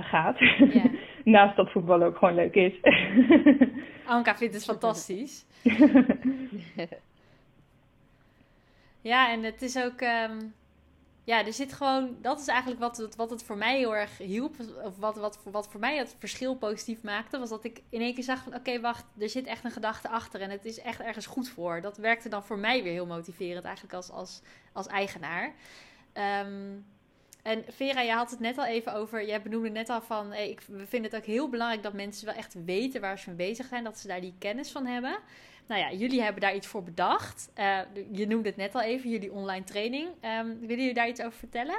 [0.00, 0.40] gaat.
[1.24, 2.72] Naast dat voetbal ook gewoon leuk is.
[4.06, 5.46] Anka vindt het fantastisch.
[9.00, 10.00] ja, en het is ook.
[10.00, 10.38] Ehm,
[11.26, 12.16] ja, er zit gewoon.
[12.20, 14.54] Dat is eigenlijk wat wat het voor mij heel erg hielp.
[14.82, 17.38] Of wat, wat, wat voor mij het verschil positief maakte.
[17.38, 20.08] Was dat ik in één keer zag van: oké, wacht, er zit echt een gedachte
[20.08, 20.40] achter.
[20.40, 21.80] En het is echt ergens goed voor.
[21.80, 24.40] Dat werkte dan voor mij weer heel motiverend, eigenlijk als, als,
[24.72, 25.54] als eigenaar.
[26.44, 26.86] Um,
[27.42, 29.26] en Vera, je had het net al even over.
[29.26, 30.32] Jij benoemde net al van.
[30.32, 33.48] Ik, we vinden het ook heel belangrijk dat mensen wel echt weten waar ze mee
[33.48, 33.84] bezig zijn.
[33.84, 35.18] Dat ze daar die kennis van hebben.
[35.68, 37.52] Nou ja, jullie hebben daar iets voor bedacht.
[37.58, 37.78] Uh,
[38.12, 40.06] je noemde het net al even, jullie online training.
[40.06, 41.78] Um, willen jullie daar iets over vertellen?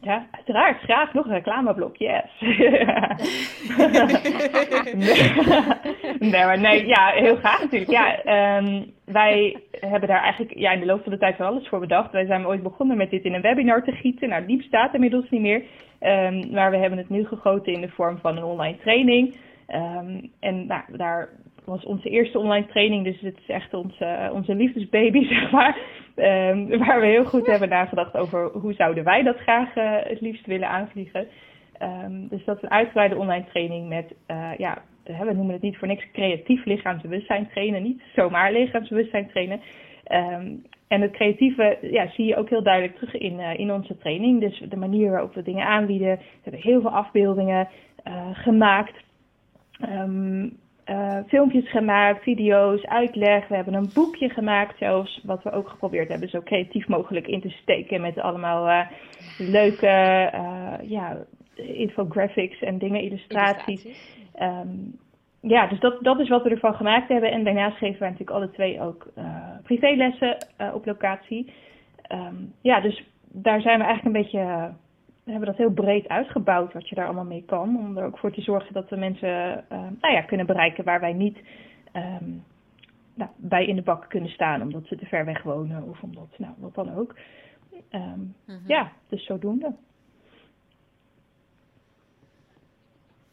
[0.00, 0.80] Ja, uiteraard.
[0.80, 2.30] Graag nog een reclameblok, yes.
[6.18, 7.90] nee, maar nee, ja, heel graag natuurlijk.
[7.90, 8.18] Ja,
[8.58, 11.80] um, wij hebben daar eigenlijk ja, in de loop van de tijd van alles voor
[11.80, 12.12] bedacht.
[12.12, 14.28] Wij zijn ooit begonnen met dit in een webinar te gieten.
[14.28, 15.62] Nou, die bestaat inmiddels niet meer.
[16.00, 19.36] Um, maar we hebben het nu gegoten in de vorm van een online training.
[19.68, 21.28] Um, en nou, daar
[21.68, 25.78] was onze eerste online training, dus het is echt onze, onze liefdesbaby, zeg maar.
[26.16, 30.20] Um, waar we heel goed hebben nagedacht over hoe zouden wij dat graag uh, het
[30.20, 31.26] liefst willen aanvliegen.
[31.82, 35.76] Um, dus dat is een uitgebreide online training met, uh, ja, we noemen het niet
[35.76, 39.60] voor niks creatief lichaamsbewustzijn trainen, niet zomaar lichaamsbewustzijn trainen.
[40.12, 43.98] Um, en het creatieve ja, zie je ook heel duidelijk terug in, uh, in onze
[43.98, 44.40] training.
[44.40, 46.16] Dus de manier waarop we dingen aanbieden.
[46.16, 47.68] We hebben heel veel afbeeldingen
[48.32, 48.94] gemaakt.
[49.82, 50.58] Um,
[50.90, 53.48] uh, filmpjes gemaakt, video's, uitleg.
[53.48, 57.40] We hebben een boekje gemaakt zelfs, wat we ook geprobeerd hebben zo creatief mogelijk in
[57.40, 58.86] te steken met allemaal uh,
[59.38, 61.16] leuke uh, ja,
[61.54, 63.86] infographics en dingen, illustraties.
[64.40, 64.98] Um,
[65.40, 67.30] ja, dus dat, dat is wat we ervan gemaakt hebben.
[67.30, 69.06] En daarnaast geven wij natuurlijk alle twee ook
[69.62, 70.36] privélessen
[70.74, 71.52] op locatie.
[72.12, 74.70] Um, ja, dus daar zijn we eigenlijk een beetje
[75.28, 77.76] we hebben dat heel breed uitgebouwd wat je daar allemaal mee kan.
[77.78, 81.00] Om er ook voor te zorgen dat we mensen uh, nou ja, kunnen bereiken waar
[81.00, 81.38] wij niet
[81.92, 82.44] um,
[83.14, 84.62] nou, bij in de bak kunnen staan.
[84.62, 87.14] Omdat ze te ver weg wonen of omdat, nou, wat dan ook.
[87.90, 88.64] Um, mm-hmm.
[88.66, 89.74] Ja, dus zodoende.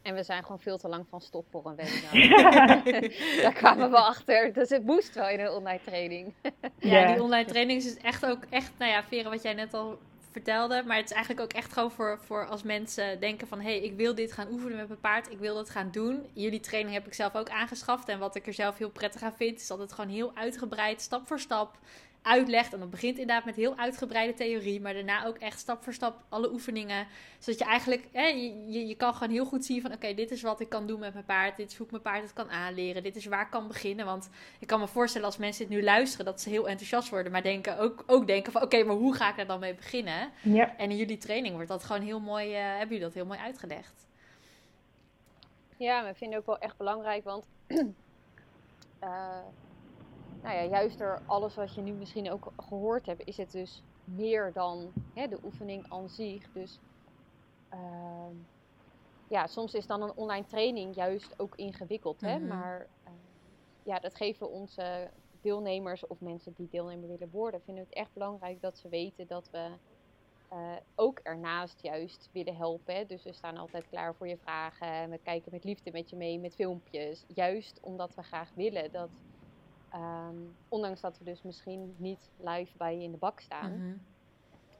[0.02, 2.84] En we zijn gewoon veel te lang van stop voor een webinar.
[3.42, 4.52] Daar kwamen we achter.
[4.52, 6.32] Dus het moest wel in een online training.
[6.78, 9.98] ja, die online training is echt ook echt, nou ja, Vera, wat jij net al
[10.36, 10.82] vertelde.
[10.86, 13.60] Maar het is eigenlijk ook echt gewoon voor, voor als mensen denken van...
[13.60, 15.30] hé, hey, ik wil dit gaan oefenen met mijn paard.
[15.30, 16.26] Ik wil dat gaan doen.
[16.32, 18.08] Jullie training heb ik zelf ook aangeschaft.
[18.08, 19.60] En wat ik er zelf heel prettig aan vind...
[19.60, 21.78] is dat het gewoon heel uitgebreid, stap voor stap
[22.26, 22.72] uitlegt.
[22.72, 26.24] En dat begint inderdaad met heel uitgebreide theorie, maar daarna ook echt stap voor stap
[26.28, 27.06] alle oefeningen.
[27.38, 30.42] Zodat je eigenlijk, hè, je, je kan gewoon heel goed zien van oké, dit is
[30.42, 31.56] wat ik kan doen met mijn paard.
[31.56, 33.02] Dit is hoe ik mijn paard het kan aanleren.
[33.02, 34.06] Dit is waar ik kan beginnen.
[34.06, 37.32] Want ik kan me voorstellen als mensen dit nu luisteren, dat ze heel enthousiast worden.
[37.32, 40.30] Maar denken, ook, ook denken van oké, maar hoe ga ik er dan mee beginnen?
[40.42, 40.76] Ja.
[40.76, 43.38] En in jullie training wordt dat gewoon heel mooi, uh, hebben jullie dat heel mooi
[43.38, 44.06] uitgelegd.
[45.76, 47.78] Ja, we vinden ook wel echt belangrijk, want uh,
[50.46, 53.82] nou ja, juist door alles wat je nu misschien ook gehoord hebt, is het dus
[54.04, 56.52] meer dan hè, de oefening aan zich.
[56.52, 56.78] Dus
[57.72, 57.78] uh,
[59.28, 62.20] ja, soms is dan een online training juist ook ingewikkeld.
[62.20, 62.34] Hè?
[62.34, 62.48] Mm-hmm.
[62.48, 63.12] Maar uh,
[63.82, 68.60] ja, dat geven onze deelnemers of mensen die deelnemer willen worden, vinden het echt belangrijk
[68.60, 69.70] dat ze weten dat we
[70.52, 70.58] uh,
[70.94, 72.94] ook ernaast juist willen helpen.
[72.94, 73.06] Hè?
[73.06, 75.10] Dus we staan altijd klaar voor je vragen.
[75.10, 77.24] We kijken met liefde met je mee met filmpjes.
[77.34, 79.10] Juist omdat we graag willen dat
[79.94, 84.00] Um, ondanks dat we dus misschien niet live bij je in de bak staan, mm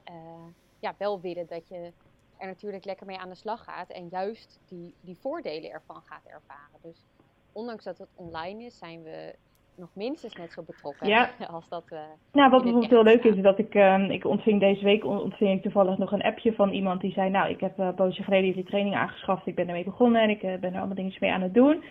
[0.05, 0.55] -hmm.
[0.79, 1.93] ja, wel willen dat je
[2.37, 6.25] er natuurlijk lekker mee aan de slag gaat en juist die, die voordelen ervan gaat
[6.25, 6.81] ervaren.
[6.83, 7.05] Dus
[7.53, 9.35] ondanks dat het online is, zijn we
[9.77, 11.31] nog minstens net zo betrokken ja.
[11.51, 12.01] als dat we.
[12.33, 15.57] Nou, wat bijvoorbeeld heel leuk is, is dat ik, uh, ik ontving deze week ontving
[15.57, 18.55] ik toevallig nog een appje van iemand die zei: Nou, ik heb uh, poosje geleden
[18.55, 21.33] die training aangeschaft, ik ben ermee begonnen en ik uh, ben er allemaal dingen mee
[21.33, 21.85] aan het doen.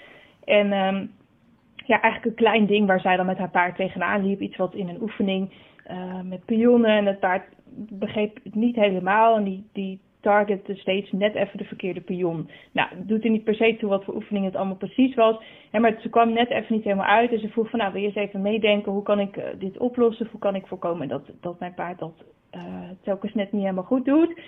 [0.44, 1.16] En um,
[1.86, 4.42] ja, eigenlijk een klein ding waar zij dan met haar paard tegenaan liep.
[4.42, 5.52] Iets wat in een oefening
[5.92, 6.92] uh, met pionnen.
[6.92, 7.44] En het paard
[7.90, 9.36] begreep het niet helemaal.
[9.36, 12.50] En die, die targette steeds net even de verkeerde pion.
[12.72, 15.44] Nou, doet er niet per se toe wat voor oefening het allemaal precies was.
[15.72, 17.32] Hè, maar ze kwam net even niet helemaal uit.
[17.32, 18.92] En ze vroeg van, nou, wil je eens even meedenken?
[18.92, 20.28] Hoe kan ik uh, dit oplossen?
[20.32, 22.24] Hoe kan ik voorkomen dat, dat mijn paard dat
[22.56, 22.62] uh,
[23.02, 24.40] telkens net niet helemaal goed doet?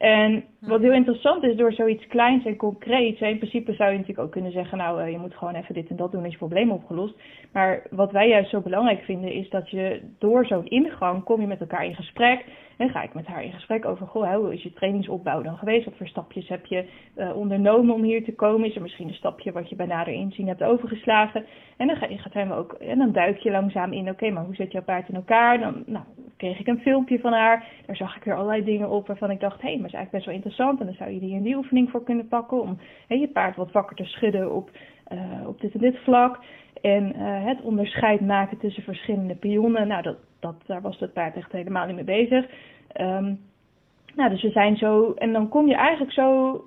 [0.00, 4.26] En wat heel interessant is, door zoiets kleins en concreets, in principe zou je natuurlijk
[4.26, 6.38] ook kunnen zeggen, nou, uh, je moet gewoon even dit en dat doen, is je
[6.38, 7.14] probleem opgelost.
[7.52, 11.46] Maar wat wij juist zo belangrijk vinden, is dat je door zo'n ingang kom je
[11.46, 12.44] met elkaar in gesprek.
[12.76, 15.84] En ga ik met haar in gesprek over, goh, hoe is je trainingsopbouw dan geweest?
[15.84, 16.84] Wat voor stapjes heb je
[17.16, 18.68] uh, ondernomen om hier te komen?
[18.68, 21.44] Is er misschien een stapje wat je bij nader inzien hebt overgeslagen?
[21.76, 24.30] En dan, ga je, gaat hem ook, en dan duik je langzaam in, oké, okay,
[24.30, 25.58] maar hoe zet jouw paard in elkaar?
[25.58, 26.04] Dan nou,
[26.40, 27.64] kreeg ik een filmpje van haar.
[27.86, 30.10] Daar zag ik weer allerlei dingen op waarvan ik dacht, hé, hey, maar is eigenlijk
[30.10, 30.80] best wel interessant.
[30.80, 32.78] En dan zou je die in die oefening voor kunnen pakken om
[33.08, 34.70] je paard wat wakker te schudden op,
[35.12, 36.38] uh, op dit en dit vlak.
[36.82, 39.88] En uh, het onderscheid maken tussen verschillende pionnen.
[39.88, 42.44] Nou, dat, dat, daar was het paard echt helemaal niet mee bezig.
[43.00, 43.40] Um,
[44.14, 46.60] nou, dus we zijn zo, en dan kom je eigenlijk zo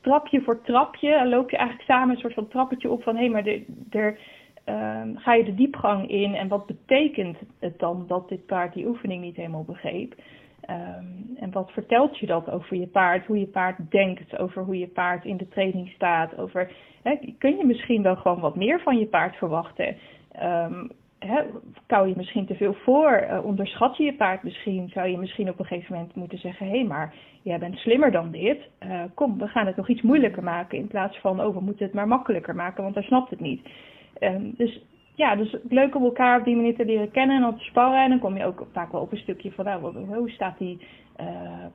[0.00, 3.30] trapje voor trapje, loop je eigenlijk samen een soort van trappetje op van hé, hey,
[3.30, 3.46] maar
[3.90, 4.18] er,
[4.66, 8.86] um, ga je de diepgang in en wat betekent het dan dat dit paard die
[8.86, 10.14] oefening niet helemaal begreep?
[10.70, 14.78] Um, en wat vertelt je dat over je paard, hoe je paard denkt, over hoe
[14.78, 16.70] je paard in de training staat, over,
[17.38, 19.96] kun je misschien wel gewoon wat meer van je paard verwachten?
[20.42, 20.90] Um,
[21.86, 25.48] kou je misschien te veel voor, uh, onderschat je je paard misschien, zou je misschien
[25.48, 29.02] op een gegeven moment moeten zeggen, hé, hey, maar jij bent slimmer dan dit, uh,
[29.14, 31.94] kom, we gaan het nog iets moeilijker maken in plaats van, oh, we moeten het
[31.94, 33.68] maar makkelijker maken, want hij snapt het niet.
[34.22, 34.80] Um, dus
[35.14, 38.02] ja, dus leuk om elkaar op die manier te leren kennen en op te sparren.
[38.02, 40.78] En dan kom je ook vaak wel op een stukje van, nou, hoe staat die
[41.20, 41.26] uh,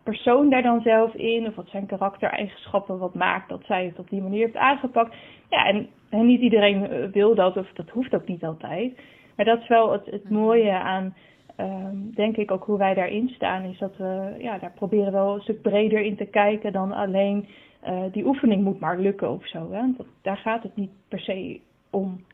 [0.03, 1.47] persoon daar dan zelf in?
[1.47, 5.15] Of wat zijn karaktereigenschappen, wat maakt dat zij het op die manier heeft aangepakt?
[5.49, 8.99] Ja, en, en niet iedereen wil dat, of dat hoeft ook niet altijd.
[9.35, 11.15] Maar dat is wel het, het mooie aan,
[11.59, 15.35] um, denk ik ook hoe wij daarin staan, is dat we ja, daar proberen wel
[15.35, 17.47] een stuk breder in te kijken dan alleen
[17.87, 19.71] uh, die oefening moet maar lukken of zo.
[19.71, 19.81] Hè?
[19.97, 22.25] Dat, daar gaat het niet per se om.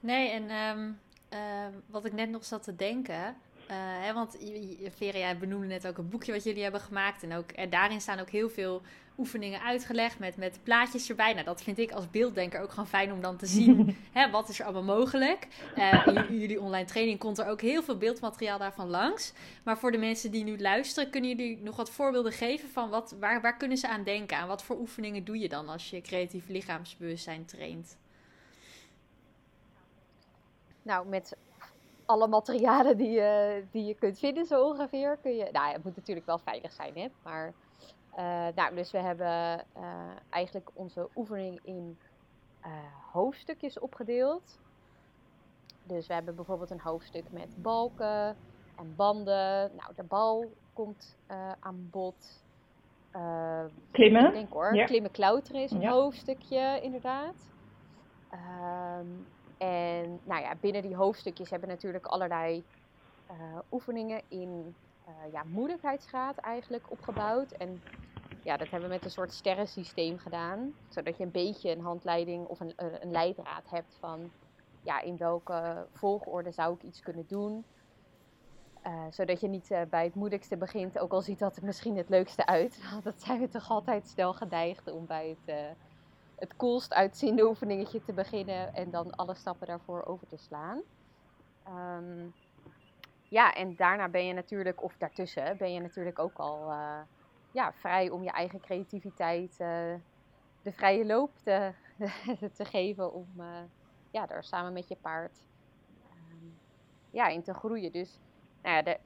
[0.00, 0.98] Nee, en um,
[1.32, 1.38] uh,
[1.86, 3.36] wat ik net nog zat te denken.
[3.70, 4.36] Uh, hè, want
[4.96, 7.22] Vera, jij benoemde net ook een boekje wat jullie hebben gemaakt.
[7.22, 8.82] En, ook, en daarin staan ook heel veel
[9.18, 11.32] oefeningen uitgelegd met, met plaatjes erbij.
[11.32, 13.96] Nou, dat vind ik als beelddenker ook gewoon fijn om dan te zien.
[14.12, 15.46] hè, wat is er allemaal mogelijk?
[15.76, 19.32] Uh, in jullie online training komt er ook heel veel beeldmateriaal daarvan langs.
[19.62, 23.16] Maar voor de mensen die nu luisteren, kunnen jullie nog wat voorbeelden geven van wat,
[23.20, 24.36] waar, waar kunnen ze aan denken?
[24.36, 27.96] Aan wat voor oefeningen doe je dan als je creatief lichaamsbewustzijn traint?
[30.86, 31.36] Nou, met
[32.04, 35.48] alle materialen die je, die je kunt vinden, zo ongeveer, kun je.
[35.52, 37.08] Nou, het moet natuurlijk wel veilig zijn, hè?
[37.22, 37.52] Maar
[38.18, 39.82] uh, nou, dus we hebben uh,
[40.30, 41.98] eigenlijk onze oefening in
[42.66, 42.72] uh,
[43.12, 44.58] hoofdstukjes opgedeeld.
[45.82, 48.36] Dus we hebben bijvoorbeeld een hoofdstuk met balken
[48.76, 49.70] en banden.
[49.76, 51.16] Nou, de bal komt
[51.60, 52.44] aan bod.
[53.90, 54.26] klimmen.
[54.26, 54.84] Ik denk hoor, ja.
[54.84, 55.90] klimmen klauteren is een ja.
[55.90, 57.54] hoofdstukje inderdaad.
[58.32, 59.26] Um,
[59.56, 62.64] en nou ja, binnen die hoofdstukjes hebben natuurlijk allerlei
[63.70, 64.76] oefeningen in
[65.08, 67.52] uh, ja, moeilijkheidsgraad eigenlijk opgebouwd.
[67.52, 67.82] En
[68.42, 70.74] ja, dat hebben we met een soort sterrensysteem gedaan.
[70.88, 74.32] Zodat je een beetje een handleiding of een, eh, een leidraad hebt van
[74.80, 77.64] ja, in welke volgorde zou ik iets kunnen doen.
[79.10, 82.46] Zodat je niet bij het moeilijkste begint, ook al ziet dat er misschien het leukste
[82.46, 82.82] uit.
[83.02, 85.76] dat zijn we toch altijd snel geneigd om bij het,
[86.36, 90.80] het coolst uitziende oefeningetje te beginnen en dan alle stappen daarvoor over te slaan.
[91.68, 92.34] Um,
[93.28, 96.72] ja, en daarna ben je natuurlijk, of daartussen, ben je natuurlijk ook al
[97.56, 99.94] ja, vrij om je eigen creativiteit uh,
[100.62, 101.72] de vrije loop te,
[102.56, 103.46] te geven om uh,
[104.10, 105.38] ja, daar samen met je paard
[106.30, 106.58] um,
[107.10, 107.92] ja, in te groeien.
[107.92, 108.18] Dus
[108.62, 108.96] nou ja,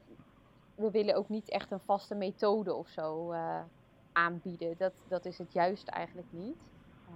[0.75, 3.33] we willen ook niet echt een vaste methode of zo
[4.11, 4.77] aanbieden.
[4.77, 6.70] Dat, dat is het juist eigenlijk niet.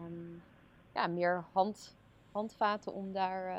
[0.05, 0.41] Um,
[0.93, 1.97] ja, meer hand,
[2.31, 3.55] handvaten om daar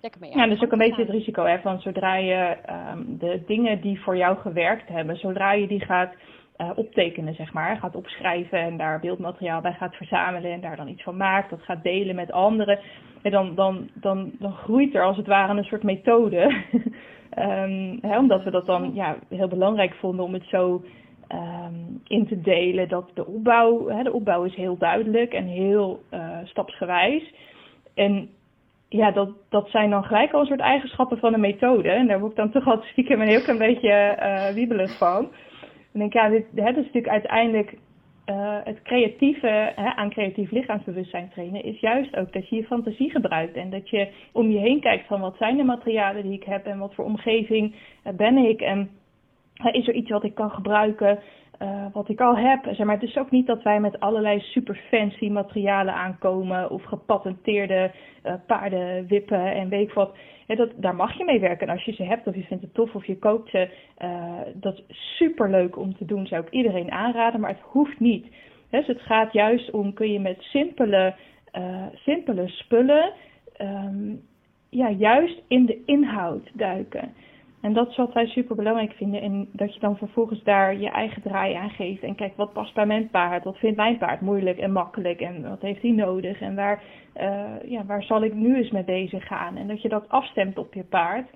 [0.00, 2.56] lekker mee aan Ja, dat is ook een beetje het risico hè, van zodra je
[2.92, 6.14] um, de dingen die voor jou gewerkt hebben, zodra je die gaat
[6.58, 7.76] uh, optekenen, zeg maar.
[7.76, 11.50] Gaat opschrijven en daar beeldmateriaal bij gaat verzamelen en daar dan iets van maakt.
[11.50, 12.78] Dat gaat delen met anderen.
[13.22, 16.40] En dan, dan, dan, dan groeit er als het ware een soort methode.
[17.38, 20.84] um, hè, omdat we dat dan ja, heel belangrijk vonden om het zo
[21.32, 22.88] um, in te delen.
[22.88, 27.34] Dat de opbouw, hè, de opbouw is heel duidelijk en heel uh, stapsgewijs.
[27.94, 28.28] En
[28.88, 31.90] ja, dat, dat zijn dan gelijk al een soort eigenschappen van een methode.
[31.90, 35.30] En daar word ik dan toch altijd stiekem een heel klein beetje uh, wiebelig van.
[35.92, 37.76] En denk, ja, dit, hè, is natuurlijk uiteindelijk
[38.26, 43.10] uh, het creatieve hè, aan creatief lichaamsbewustzijn trainen, is juist ook dat je je fantasie
[43.10, 43.56] gebruikt.
[43.56, 46.66] En dat je om je heen kijkt van wat zijn de materialen die ik heb
[46.66, 47.74] en wat voor omgeving
[48.16, 48.60] ben ik.
[48.60, 48.90] En
[49.72, 51.18] is er iets wat ik kan gebruiken,
[51.92, 52.64] wat ik al heb.
[52.64, 56.84] Zeg maar, het is ook niet dat wij met allerlei super fancy materialen aankomen of
[56.84, 57.90] gepatenteerde
[58.46, 61.66] paardenwippen en weet ik wat dat, daar mag je mee werken.
[61.66, 63.68] En als je ze hebt of je vindt het tof of je koopt ze,
[64.04, 66.26] uh, dat is super leuk om te doen.
[66.26, 68.26] Zou ik iedereen aanraden, maar het hoeft niet.
[68.70, 71.14] Dus het gaat juist om, kun je met simpele,
[71.94, 73.12] simpele spullen
[73.58, 74.22] um,
[74.70, 77.14] ja, juist in de inhoud duiken.
[77.62, 79.20] En dat wat wij super belangrijk vinden.
[79.20, 82.02] En dat je dan vervolgens daar je eigen draai aan geeft.
[82.02, 83.44] En kijk, wat past bij mijn paard?
[83.44, 85.20] Wat vindt mijn paard moeilijk en makkelijk?
[85.20, 86.40] En wat heeft hij nodig?
[86.40, 86.82] En waar,
[87.16, 89.56] uh, ja, waar zal ik nu eens mee bezig gaan?
[89.56, 91.30] En dat je dat afstemt op je paard.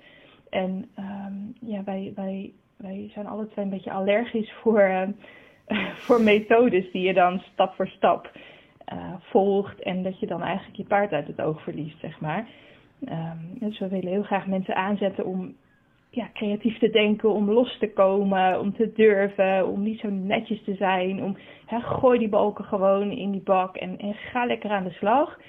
[0.49, 1.33] En ehm,
[1.71, 5.07] ja, wij, wij, wij zijn alle twee een beetje allergisch voor, uh,
[6.05, 8.31] voor methodes die je dan stap voor stap
[8.93, 9.81] uh, volgt.
[9.81, 12.47] En dat je dan eigenlijk je paard uit het oog verliest, zeg maar.
[13.09, 15.55] Um, dus we willen heel graag mensen aanzetten om
[16.17, 20.63] ja, creatief te denken, om los te komen, om te durven, om niet zo netjes
[20.63, 21.23] te zijn.
[21.23, 24.91] Om, hè, gooi die balken gewoon in die bak en, en ga lekker aan de
[24.91, 25.39] slag.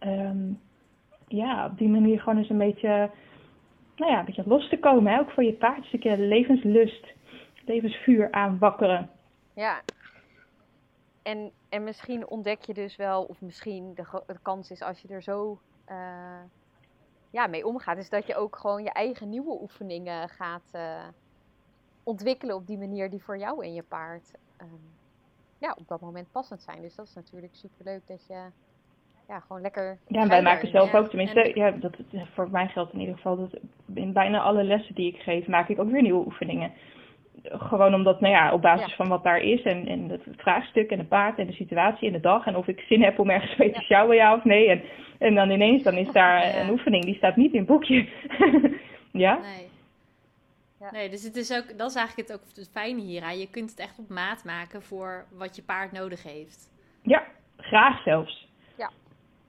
[0.00, 0.60] Um,
[1.28, 3.10] ja, op die manier gewoon eens een beetje,
[3.96, 5.12] nou ja, een beetje los te komen.
[5.12, 5.18] Hè?
[5.18, 7.06] Ook voor je paard, een stukje levenslust,
[7.64, 9.10] levensvuur aanwakkeren.
[9.54, 9.80] Ja,
[11.22, 14.04] en, en misschien ontdek je dus wel, of misschien de,
[14.42, 15.58] kans is als je er zo
[15.90, 16.40] uh,
[17.38, 21.04] ja, mee omgaat, is dat je ook gewoon je eigen nieuwe oefeningen gaat uh,
[22.02, 24.32] ontwikkelen op die manier die voor jou en je paard
[24.62, 24.80] um,
[25.58, 26.82] ja, op dat moment passend zijn.
[26.82, 28.40] Dus dat is natuurlijk super leuk dat je
[29.28, 29.98] ja, gewoon lekker.
[30.06, 31.96] Ja, wij maken zelf ook, tenminste, ja, dat,
[32.34, 33.60] voor mij geldt in ieder geval dat
[33.94, 36.72] in bijna alle lessen die ik geef, maak ik ook weer nieuwe oefeningen.
[37.50, 40.98] Gewoon omdat, nou ja, op basis van wat daar is en, en het vraagstuk en
[40.98, 43.56] de paard en de situatie en de dag en of ik zin heb om ergens
[43.56, 44.68] mee te sjouwen, ja of nee.
[44.68, 44.82] En,
[45.18, 48.08] en dan ineens, dan is daar een oefening, die staat niet in het boekje.
[49.12, 49.38] ja?
[49.38, 49.68] Nee.
[50.80, 50.90] Ja.
[50.90, 53.38] Nee, dus het is ook, dat is eigenlijk het ook het fijne hieraan.
[53.38, 56.70] Je kunt het echt op maat maken voor wat je paard nodig heeft.
[57.02, 57.26] Ja,
[57.56, 58.48] graag zelfs.
[58.76, 58.90] Ja.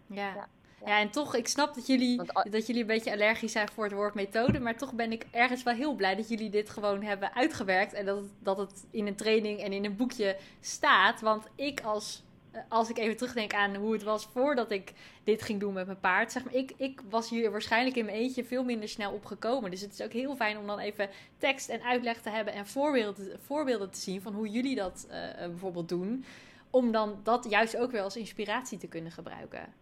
[0.08, 0.48] ja.
[0.86, 3.94] Ja, en toch, ik snap dat jullie, dat jullie een beetje allergisch zijn voor het
[3.94, 4.60] woord methode.
[4.60, 7.94] Maar toch ben ik ergens wel heel blij dat jullie dit gewoon hebben uitgewerkt.
[7.94, 11.22] En dat het, dat het in een training en in een boekje staat.
[11.22, 12.24] Want ik als,
[12.68, 16.00] als ik even terugdenk aan hoe het was voordat ik dit ging doen met mijn
[16.00, 16.32] paard.
[16.32, 19.72] Zeg maar, ik, ik was hier waarschijnlijk in mijn eentje veel minder snel opgekomen.
[19.72, 22.54] Dus het is ook heel fijn om dan even tekst en uitleg te hebben.
[22.54, 26.26] En voorbeelden, voorbeelden te zien van hoe jullie dat uh, bijvoorbeeld doen.
[26.70, 29.74] Om dan dat juist ook wel als inspiratie te kunnen gebruiken.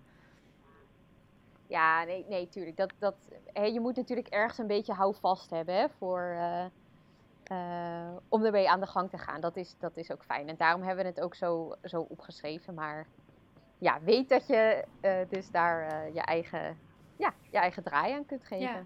[1.68, 2.78] Ja, nee, nee, tuurlijk.
[2.78, 3.16] Dat, dat,
[3.54, 6.66] hè, je moet natuurlijk ergens een beetje houvast hebben hè, voor, uh,
[7.52, 9.42] uh, om ermee aan de gang te gaan.
[9.42, 10.48] Dat is, dat is ook fijn.
[10.48, 12.74] En daarom hebben we het ook zo, zo opgeschreven.
[12.74, 13.08] Maar
[13.78, 16.78] ja, weet dat je uh, dus daar je, eigen,
[17.16, 18.68] ja, je eigen draai aan kunt geven.
[18.68, 18.84] Ja.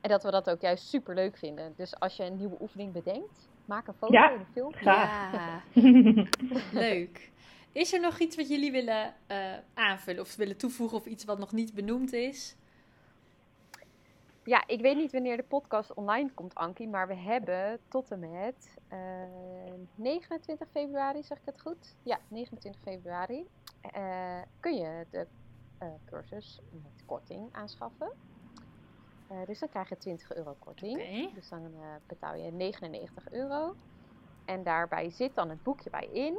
[0.00, 1.72] En dat we dat ook juist super leuk vinden.
[1.76, 4.84] Dus als je een nieuwe oefening bedenkt, maak een foto ja, en een filmpje.
[4.84, 5.62] Ja,
[6.80, 7.30] leuk.
[7.76, 11.38] Is er nog iets wat jullie willen uh, aanvullen of willen toevoegen of iets wat
[11.38, 12.56] nog niet benoemd is?
[14.44, 18.18] Ja, ik weet niet wanneer de podcast online komt, Ankie, maar we hebben tot en
[18.18, 18.98] met uh,
[19.94, 21.94] 29 februari, zeg ik het goed?
[22.02, 23.46] Ja, 29 februari
[23.96, 25.26] uh, kun je de
[26.04, 28.12] cursus met korting aanschaffen.
[29.46, 31.00] dus dan krijg je 20 euro korting.
[31.00, 31.30] Okay.
[31.34, 31.74] Dus dan
[32.06, 33.74] betaal je 99 euro.
[34.44, 36.38] En daarbij zit dan het boekje bij in.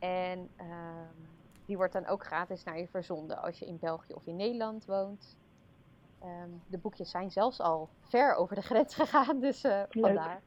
[0.00, 1.28] En um,
[1.66, 4.84] die wordt dan ook gratis naar je verzonden als je in België of in Nederland
[4.84, 5.36] woont.
[6.22, 10.40] Um, de boekjes zijn zelfs al ver over de grens gegaan, dus uh, vandaar.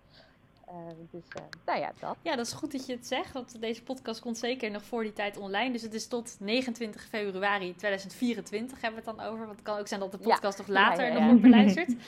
[0.70, 0.76] Uh,
[1.12, 2.16] dus uh, nou ja, dat.
[2.22, 5.04] Ja, dat is goed dat je het zegt, want deze podcast komt zeker nog voor
[5.04, 5.72] die tijd online.
[5.72, 9.45] Dus het is tot 29 februari 2024 hebben we het dan over.
[9.45, 10.64] Want het kan ook zijn dat de podcast ja.
[10.68, 11.95] nog later ja, ja, nog wordt beluisterd.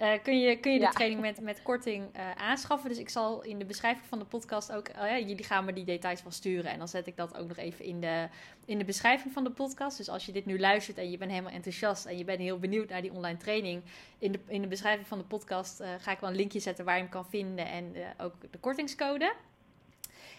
[0.00, 0.90] Uh, kun je, kun je de ja.
[0.90, 2.88] training met, met korting uh, aanschaffen.
[2.88, 4.88] Dus ik zal in de beschrijving van de podcast ook...
[4.88, 6.70] Uh, jullie gaan me die details wel sturen.
[6.70, 8.28] En dan zet ik dat ook nog even in de,
[8.64, 9.96] in de beschrijving van de podcast.
[9.96, 12.06] Dus als je dit nu luistert en je bent helemaal enthousiast...
[12.06, 13.82] en je bent heel benieuwd naar die online training...
[14.18, 16.84] in de, in de beschrijving van de podcast ga ik wel een linkje zetten...
[16.84, 19.34] waar je hem kan vinden en ook de kortingscode.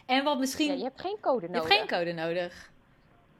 [0.05, 0.71] En wat misschien...
[0.71, 1.69] Ja, je hebt geen code nodig.
[1.69, 2.71] Je hebt geen code nodig.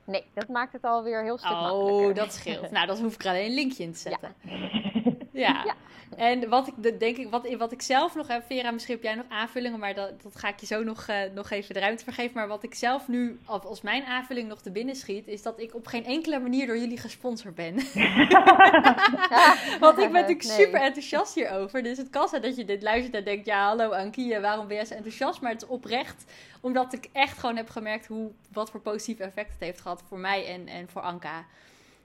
[0.03, 2.09] Nee, dat maakt het alweer heel stuk oh, makkelijker.
[2.09, 2.72] Oh, dat scheelt.
[2.72, 4.36] nou, dan hoef ik er alleen een linkje in te zetten.
[5.34, 5.63] Ja.
[5.65, 5.76] ja.
[6.16, 9.16] En wat ik denk ik, wat, wat ik zelf nog heb, Vera, misschien heb jij
[9.16, 12.03] nog aanvullingen, maar dat, dat ga ik je zo nog, uh, nog even de ruimte
[12.03, 12.32] voor geven.
[12.34, 15.76] Maar wat ik zelf nu, als mijn aanvulling nog te binnen schiet, is dat ik
[15.76, 17.74] op geen enkele manier door jullie gesponsord ben.
[19.80, 20.66] Want ik ben natuurlijk nee.
[20.66, 21.84] super enthousiast hierover.
[21.84, 24.76] Dus het kan zijn dat je dit luistert en denkt, ja hallo Ankie, waarom ben
[24.76, 25.41] jij zo enthousiast?
[25.41, 26.32] Maar het is oprecht,
[26.62, 30.20] omdat ik echt gewoon heb gemerkt hoe, wat voor positief effect het heeft gehad voor
[30.20, 31.45] mij en, en voor Anka.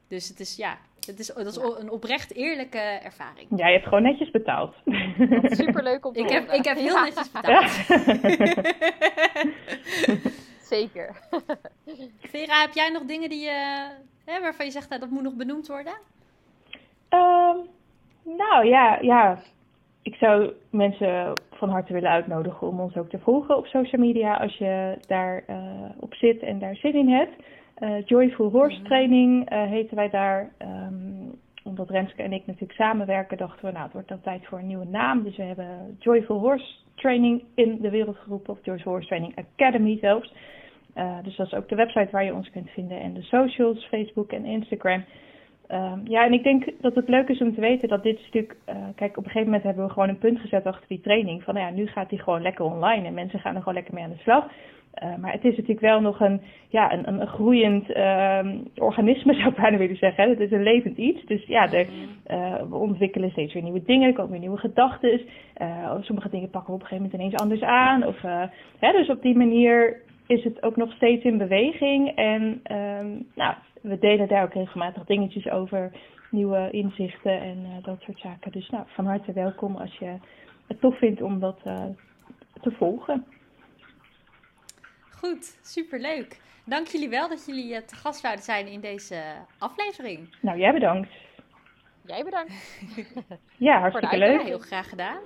[0.09, 3.48] Dus het is, ja, het is, dat is een oprecht eerlijke ervaring.
[3.57, 4.74] Ja, je hebt gewoon netjes betaald.
[5.42, 7.04] Superleuk om te ik heb, ik heb heel ja.
[7.04, 7.70] netjes betaald.
[10.74, 11.16] Zeker.
[12.32, 13.88] Vera, heb jij nog dingen die je,
[14.24, 15.92] hè, waarvan je zegt dat dat moet nog benoemd worden?
[17.11, 17.68] Um,
[18.36, 19.38] nou ja, ja,
[20.02, 24.36] ik zou mensen van harte willen uitnodigen om ons ook te volgen op social media
[24.36, 25.57] als je daar uh,
[26.00, 27.42] op zit en daar zin in hebt.
[27.80, 28.82] Uh, Joyful Horse.
[28.82, 30.52] Training uh, heten wij daar.
[30.62, 34.58] Um, omdat Renske en ik natuurlijk samenwerken, dachten we, nou, het wordt dan tijd voor
[34.58, 35.22] een nieuwe naam.
[35.22, 39.98] Dus we hebben Joyful Horse Training in de wereld geroepen, of Joyful Horse Training Academy
[40.00, 40.34] zelfs.
[40.96, 43.84] Uh, dus dat is ook de website waar je ons kunt vinden en de socials,
[43.84, 45.04] Facebook en Instagram.
[45.66, 48.56] Ehm, ja, en ik denk dat het leuk is om te weten dat dit stuk.
[48.94, 51.42] Kijk, op een gegeven moment hebben we gewoon een punt gezet achter die training.
[51.42, 53.94] Van nou ja, nu gaat die gewoon lekker online en mensen gaan er gewoon lekker
[53.94, 54.48] mee aan de slag.
[55.03, 59.49] Uh, maar het is natuurlijk wel nog een, ja, een, een groeiend uh, organisme, zou
[59.49, 60.28] ik bijna willen zeggen.
[60.28, 61.24] Het is een levend iets.
[61.24, 61.86] Dus ja, uh,
[62.68, 65.20] we ontwikkelen steeds weer nieuwe dingen, er komen weer nieuwe gedachten.
[66.01, 68.07] sommige dingen pakken we op een gegeven moment ineens anders aan.
[68.07, 68.20] Of,
[68.78, 72.14] hè, dus op die manier is het ook nog steeds in beweging.
[72.14, 72.42] En
[72.72, 75.92] um, nou, we delen daar ook regelmatig dingetjes over,
[76.30, 78.53] nieuwe inzichten en dat soort zaken.
[78.53, 80.14] Dus nou, van harte welkom als je
[80.66, 81.59] het tof vindt om dat
[82.61, 83.24] te volgen.
[85.18, 86.36] Goed, superleuk.
[86.64, 89.22] Dank jullie wel dat jullie uh, te gast zouden zijn in deze
[89.58, 90.36] aflevering.
[90.40, 91.08] Nou, jij bedankt.
[92.06, 92.52] Jij bedankt.
[93.56, 94.42] ja, hartstikke leuk.
[94.42, 95.18] Heel graag gedaan.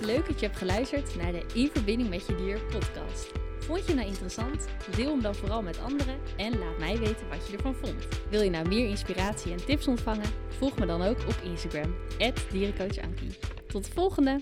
[0.00, 3.32] Leuk dat je hebt geluisterd naar de In Verbinding met Je Dier podcast.
[3.58, 4.68] Vond je nou interessant?
[4.96, 8.08] Deel hem dan vooral met anderen en laat mij weten wat je ervan vond.
[8.30, 10.28] Wil je nou meer inspiratie en tips ontvangen?
[10.48, 11.94] Volg me dan ook op Instagram,
[12.50, 13.38] dierencoachankie.
[13.66, 14.40] Tot de volgende!